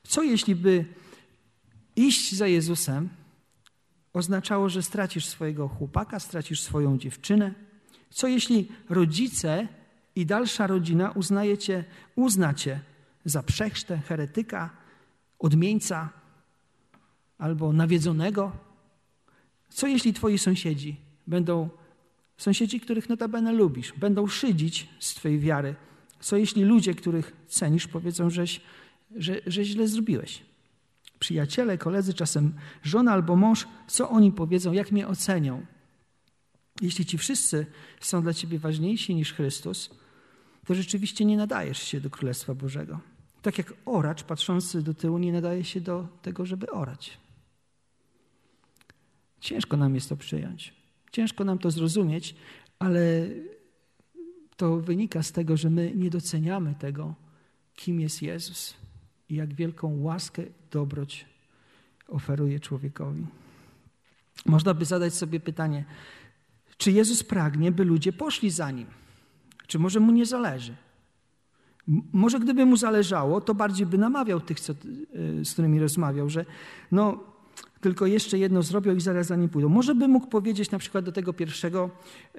Co 0.03 0.23
jeśli 0.23 0.55
by 0.55 0.85
iść 1.97 2.35
za 2.35 2.47
Jezusem 2.47 3.09
oznaczało, 4.13 4.69
że 4.69 4.83
stracisz 4.83 5.27
swojego 5.27 5.69
chłopaka, 5.69 6.21
stracisz 6.21 6.61
swoją 6.61 6.99
dziewczynę? 6.99 7.55
Co 8.11 8.29
jeśli 8.29 8.69
rodzice 8.89 9.69
i 10.19 10.27
dalsza 10.27 10.67
rodzina 10.67 11.11
uznaje 11.11 11.59
cię, 11.59 11.85
uzna 12.17 12.55
cię 12.55 12.81
za 13.25 13.43
przechrztę, 13.43 13.99
heretyka, 13.99 14.71
odmieńca 15.39 16.09
albo 17.39 17.73
nawiedzonego? 17.73 18.53
Co 19.69 19.87
jeśli 19.87 20.13
twoi 20.13 20.39
sąsiedzi 20.39 20.97
będą, 21.27 21.69
sąsiedzi, 22.37 22.81
których 22.81 23.09
notabene 23.09 23.53
lubisz, 23.53 23.93
będą 23.93 24.27
szydzić 24.27 24.89
z 24.99 25.15
twojej 25.15 25.41
wiary 25.41 25.75
Co 26.21 26.37
jeśli 26.37 26.65
ludzie, 26.65 26.95
których 26.95 27.33
cenisz, 27.49 27.87
powiedzą, 27.87 28.31
żeś, 28.31 28.61
że, 29.17 29.41
że 29.47 29.65
źle 29.65 29.89
zrobiłeś? 29.89 30.43
Przyjaciele, 31.19 31.79
koledzy, 31.79 32.15
czasem 32.15 32.55
żona 32.83 33.13
albo 33.13 33.37
mąż, 33.37 33.69
co 33.87 34.11
oni 34.11 34.33
powiedzą, 34.33 34.73
jak 34.73 34.93
mnie 34.93 35.09
ocenią? 35.09 35.67
Jeśli 36.81 37.07
ci 37.07 37.19
wszyscy 37.19 37.67
są 38.01 38.23
dla 38.23 38.35
ciebie 38.35 38.59
ważniejsi 38.59 39.15
niż 39.15 39.33
Chrystus, 39.33 39.91
to 40.69 40.75
rzeczywiście 40.75 41.25
nie 41.25 41.37
nadajesz 41.37 41.83
się 41.83 42.01
do 42.01 42.11
Królestwa 42.11 42.55
Bożego. 42.55 43.01
Tak 43.43 43.59
jak 43.59 43.75
oracz 43.85 44.23
patrzący 44.23 44.83
do 44.83 44.95
tyłu 44.95 45.19
nie 45.19 45.33
nadaje 45.33 45.65
się 45.65 45.81
do 45.81 46.09
tego, 46.23 46.47
żeby 46.47 46.71
orać. 46.71 47.19
Ciężko 49.41 49.77
nam 49.77 49.95
jest 49.95 50.09
to 50.09 50.17
przyjąć. 50.17 50.75
Ciężko 51.13 51.45
nam 51.45 51.59
to 51.59 51.71
zrozumieć, 51.71 52.35
ale 52.79 53.29
to 54.57 54.77
wynika 54.77 55.23
z 55.23 55.33
tego, 55.33 55.57
że 55.57 55.71
my 55.71 55.93
nie 55.95 56.11
doceniamy 56.11 56.75
tego, 56.75 57.15
kim 57.75 58.01
jest 58.01 58.23
Jezus 58.23 58.75
i 59.29 59.35
jak 59.35 59.55
wielką 59.55 60.03
łaskę, 60.03 60.43
dobroć 60.71 61.27
oferuje 62.09 62.61
człowiekowi. 62.61 63.27
Można 64.47 64.75
by 64.75 64.85
zadać 64.85 65.15
sobie 65.15 65.41
pytanie, 65.41 65.85
czy 66.77 66.93
Jezus 66.93 67.23
pragnie, 67.23 67.73
by 67.73 67.85
ludzie 67.85 68.13
poszli 68.13 68.51
za 68.51 68.71
nim? 68.71 68.87
Czy 69.69 69.79
może 69.79 70.01
mu 70.01 70.13
nie 70.13 70.27
zależy? 70.27 70.75
Może 72.13 72.41
gdyby 72.41 72.67
mu 72.67 72.77
zależało, 72.77 73.41
to 73.41 73.55
bardziej 73.55 73.87
by 73.87 73.99
namawiał 73.99 74.41
tych, 74.41 74.61
co, 74.61 74.73
y, 74.73 75.45
z 75.45 75.53
którymi 75.53 75.81
rozmawiał, 75.81 76.31
że 76.31 76.45
no, 76.93 77.21
tylko 77.81 78.07
jeszcze 78.07 78.39
jedno 78.39 78.63
zrobią 78.63 78.95
i 78.95 79.01
zaraz 79.01 79.27
za 79.27 79.37
nim 79.37 79.49
pójdą. 79.49 79.69
Może 79.69 79.95
by 79.95 80.09
mógł 80.09 80.27
powiedzieć 80.27 80.71
na 80.71 80.79
przykład 80.79 81.05
do 81.05 81.13
tego 81.13 81.33
pierwszego, 81.33 81.91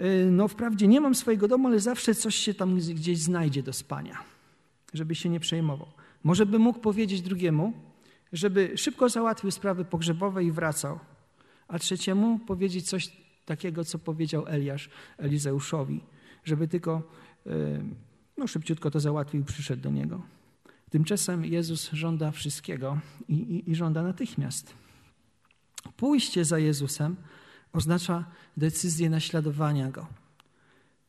y, 0.02 0.32
no 0.32 0.48
wprawdzie 0.48 0.88
nie 0.88 1.02
mam 1.02 1.16
swojego 1.16 1.48
domu, 1.48 1.68
ale 1.68 1.80
zawsze 1.80 2.16
coś 2.16 2.36
się 2.36 2.54
tam 2.54 2.76
gdzieś 2.76 3.18
znajdzie 3.18 3.64
do 3.64 3.74
spania, 3.74 4.18
żeby 4.94 5.16
się 5.16 5.30
nie 5.30 5.40
przejmował. 5.40 5.88
Może 6.24 6.46
by 6.46 6.60
mógł 6.60 6.80
powiedzieć 6.80 7.22
drugiemu, 7.22 7.74
żeby 8.34 8.78
szybko 8.78 9.10
załatwił 9.10 9.52
sprawy 9.52 9.86
pogrzebowe 9.86 10.44
i 10.44 10.52
wracał, 10.52 11.00
a 11.68 11.80
trzeciemu 11.80 12.40
powiedzieć 12.40 12.90
coś 12.90 13.12
takiego, 13.46 13.86
co 13.86 14.00
powiedział 14.00 14.48
Eliasz 14.48 14.90
Elizeuszowi, 15.18 16.02
żeby 16.44 16.68
tylko 16.68 17.02
y, 17.48 17.84
no, 18.38 18.48
szybciutko 18.48 18.92
to 18.92 19.00
załatwił 19.00 19.46
przyszedł 19.46 19.82
do 19.82 19.90
niego. 19.90 20.22
Tymczasem 20.90 21.46
Jezus 21.46 21.92
żąda 21.92 22.32
wszystkiego 22.32 23.00
i, 23.28 23.34
i, 23.34 23.72
i 23.72 23.76
żąda 23.76 24.04
natychmiast. 24.04 24.74
Pójście 25.98 26.46
za 26.46 26.60
Jezusem 26.60 27.16
oznacza 27.74 28.26
decyzję 28.58 29.10
naśladowania 29.10 29.92
Go. 29.92 30.08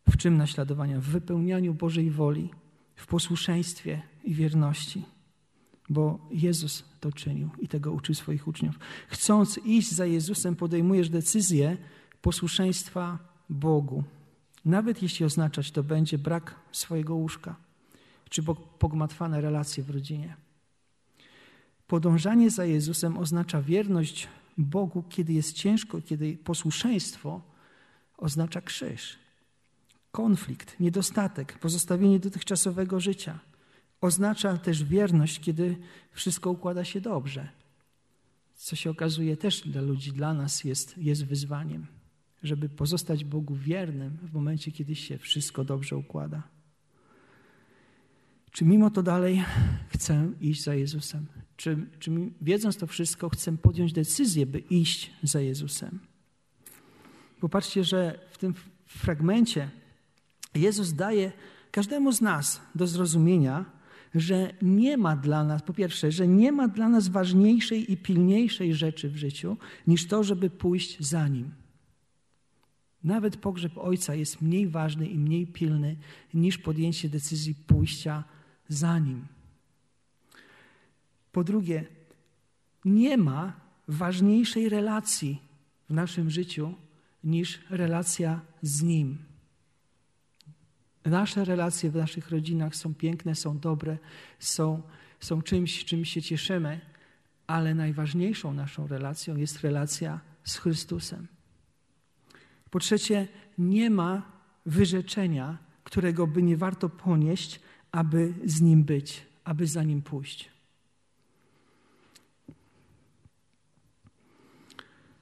W 0.09 0.17
czym 0.17 0.37
naśladowania? 0.37 1.01
W 1.01 1.05
wypełnianiu 1.05 1.75
Bożej 1.75 2.11
woli, 2.11 2.51
w 2.97 3.07
posłuszeństwie 3.07 4.03
i 4.25 4.35
wierności. 4.35 5.03
Bo 5.89 6.29
Jezus 6.31 6.85
to 7.01 7.13
czynił 7.13 7.51
i 7.59 7.69
tego 7.69 7.93
uczy 7.93 8.15
swoich 8.15 8.49
uczniów. 8.49 8.79
Chcąc 9.09 9.61
iść 9.65 9.93
za 9.93 10.07
Jezusem, 10.07 10.57
podejmujesz 10.57 11.09
decyzję 11.09 11.77
posłuszeństwa 12.23 13.19
Bogu. 13.49 14.05
Nawet 14.65 15.03
jeśli 15.03 15.25
oznaczać 15.25 15.71
to 15.71 15.83
będzie 15.83 16.19
brak 16.19 16.55
swojego 16.73 17.15
łóżka 17.15 17.57
czy 18.31 18.43
pogmatwane 18.79 19.41
relacje 19.41 19.85
w 19.85 19.91
rodzinie. 19.91 20.37
Podążanie 21.87 22.51
za 22.51 22.65
Jezusem 22.65 23.19
oznacza 23.19 23.63
wierność 23.63 24.29
Bogu, 24.59 25.05
kiedy 25.09 25.33
jest 25.33 25.53
ciężko, 25.53 26.03
kiedy 26.03 26.37
posłuszeństwo 26.37 27.41
oznacza 28.17 28.61
krzyż. 28.61 29.19
Konflikt, 30.13 30.81
niedostatek, 30.81 31.59
pozostawienie 31.59 32.21
dotychczasowego 32.21 33.01
życia. 33.01 33.39
Oznacza 34.01 34.57
też 34.57 34.85
wierność, 34.85 35.41
kiedy 35.41 35.77
wszystko 36.13 36.51
układa 36.51 36.85
się 36.85 37.01
dobrze. 37.01 37.49
Co 38.55 38.77
się 38.77 38.91
okazuje 38.91 39.37
też 39.37 39.69
dla 39.69 39.83
ludzi, 39.83 40.13
dla 40.13 40.35
nas 40.35 40.65
jest, 40.65 40.99
jest 40.99 41.25
wyzwaniem, 41.25 41.87
żeby 42.43 42.69
pozostać 42.69 43.25
Bogu 43.25 43.55
wiernym 43.55 44.19
w 44.23 44.33
momencie, 44.33 44.73
kiedy 44.73 44.95
się 44.95 45.19
wszystko 45.19 45.65
dobrze 45.65 45.97
układa. 45.97 46.43
Czy 48.51 48.65
mimo 48.65 48.91
to 48.91 49.03
dalej 49.03 49.45
chcę 49.89 50.33
iść 50.41 50.63
za 50.63 50.75
Jezusem? 50.75 51.27
Czy, 51.57 51.87
czy 51.99 52.11
wiedząc 52.41 52.77
to 52.77 52.87
wszystko, 52.87 53.29
chcę 53.29 53.57
podjąć 53.57 53.93
decyzję, 53.93 54.47
by 54.47 54.59
iść 54.59 55.11
za 55.23 55.41
Jezusem? 55.41 55.99
Popatrzcie, 57.41 57.85
że 57.85 58.19
w 58.31 58.39
tym 58.39 58.55
fragmencie 58.87 59.71
Jezus 60.55 60.93
daje 60.93 61.33
każdemu 61.71 62.13
z 62.13 62.21
nas 62.21 62.61
do 62.75 62.87
zrozumienia, 62.87 63.65
że 64.15 64.55
nie 64.63 64.97
ma 64.97 65.17
dla 65.17 65.45
nas, 65.45 65.63
po 65.63 65.73
pierwsze, 65.73 66.13
że 66.13 66.29
nie 66.29 66.53
ma 66.53 66.69
dla 66.69 66.89
nas 66.89 67.09
ważniejszej 67.09 67.93
i 67.93 67.97
pilniejszej 67.97 68.75
rzeczy 68.75 69.11
w 69.11 69.17
życiu 69.17 69.57
niż 69.87 70.07
to, 70.07 70.25
żeby 70.25 70.51
pójść 70.51 71.01
za 71.01 71.29
Nim. 71.29 71.51
Nawet 73.05 73.37
pogrzeb 73.37 73.79
ojca 73.79 74.15
jest 74.15 74.43
mniej 74.43 74.69
ważny 74.69 75.07
i 75.07 75.19
mniej 75.19 75.47
pilny 75.47 75.97
niż 76.35 76.59
podjęcie 76.59 77.09
decyzji 77.09 77.55
pójścia 77.55 78.25
za 78.69 78.99
nim. 78.99 79.27
Po 81.33 81.45
drugie, 81.45 81.87
nie 82.85 83.17
ma 83.17 83.53
ważniejszej 83.89 84.69
relacji 84.69 85.43
w 85.89 85.93
naszym 85.93 86.31
życiu 86.31 86.75
niż 87.25 87.61
relacja 87.71 88.41
z 88.63 88.83
Nim. 88.83 89.19
Nasze 91.05 91.45
relacje 91.45 91.91
w 91.91 91.97
naszych 91.97 92.31
rodzinach 92.31 92.77
są 92.77 92.95
piękne, 92.95 93.35
są 93.35 93.59
dobre, 93.59 93.99
są, 94.39 94.83
są 95.21 95.43
czymś, 95.43 95.85
czym 95.85 96.05
się 96.05 96.23
cieszymy, 96.23 96.81
ale 97.47 97.75
najważniejszą 97.75 98.55
naszą 98.55 98.87
relacją 98.87 99.37
jest 99.37 99.61
relacja 99.61 100.21
z 100.45 100.57
Chrystusem. 100.57 101.27
Po 102.71 102.79
trzecie, 102.79 103.29
nie 103.59 103.91
ma 103.91 104.23
wyrzeczenia, 104.67 105.59
którego 105.85 106.27
by 106.27 106.43
nie 106.43 106.57
warto 106.57 106.89
ponieść, 106.89 107.61
aby 107.93 108.35
z 108.45 108.61
Nim 108.61 108.85
być, 108.85 109.27
aby 109.45 109.67
za 109.67 109.83
Nim 109.83 110.03
pójść. 110.03 110.51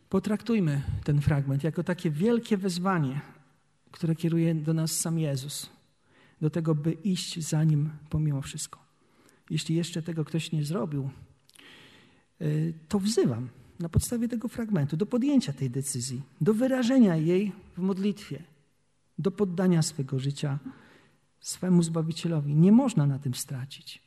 Potraktujmy 0.09 0.83
ten 1.05 1.21
fragment 1.21 1.65
jako 1.65 1.83
takie 1.83 2.11
wielkie 2.11 2.57
wezwanie, 2.57 3.21
które 3.91 4.15
kieruje 4.15 4.55
do 4.55 4.75
nas 4.75 4.93
sam 4.93 5.19
Jezus, 5.19 5.71
do 6.41 6.51
tego, 6.51 6.75
by 6.75 6.93
iść 6.93 7.41
za 7.41 7.65
Nim 7.65 7.91
pomimo 8.11 8.43
wszystko. 8.43 8.79
Jeśli 9.51 9.75
jeszcze 9.75 10.03
tego 10.03 10.25
ktoś 10.25 10.53
nie 10.53 10.65
zrobił, 10.65 11.11
y, 12.41 12.75
to 12.89 13.01
wzywam 13.01 13.49
na 13.79 13.89
podstawie 13.89 14.29
tego 14.29 14.49
fragmentu 14.49 14.97
do 14.97 15.07
podjęcia 15.07 15.53
tej 15.53 15.71
decyzji, 15.71 16.23
do 16.41 16.55
wyrażenia 16.55 17.17
jej 17.17 17.53
w 17.77 17.79
modlitwie, 17.79 18.43
do 19.19 19.31
poddania 19.31 19.83
swego 19.83 20.19
życia 20.19 20.59
swemu 21.41 21.83
Zbawicielowi. 21.83 22.55
Nie 22.55 22.73
można 22.73 23.07
na 23.07 23.19
tym 23.19 23.35
stracić, 23.35 24.03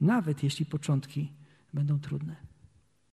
nawet 0.00 0.42
jeśli 0.42 0.66
początki 0.66 1.32
będą 1.74 2.00
trudne. 2.00 2.51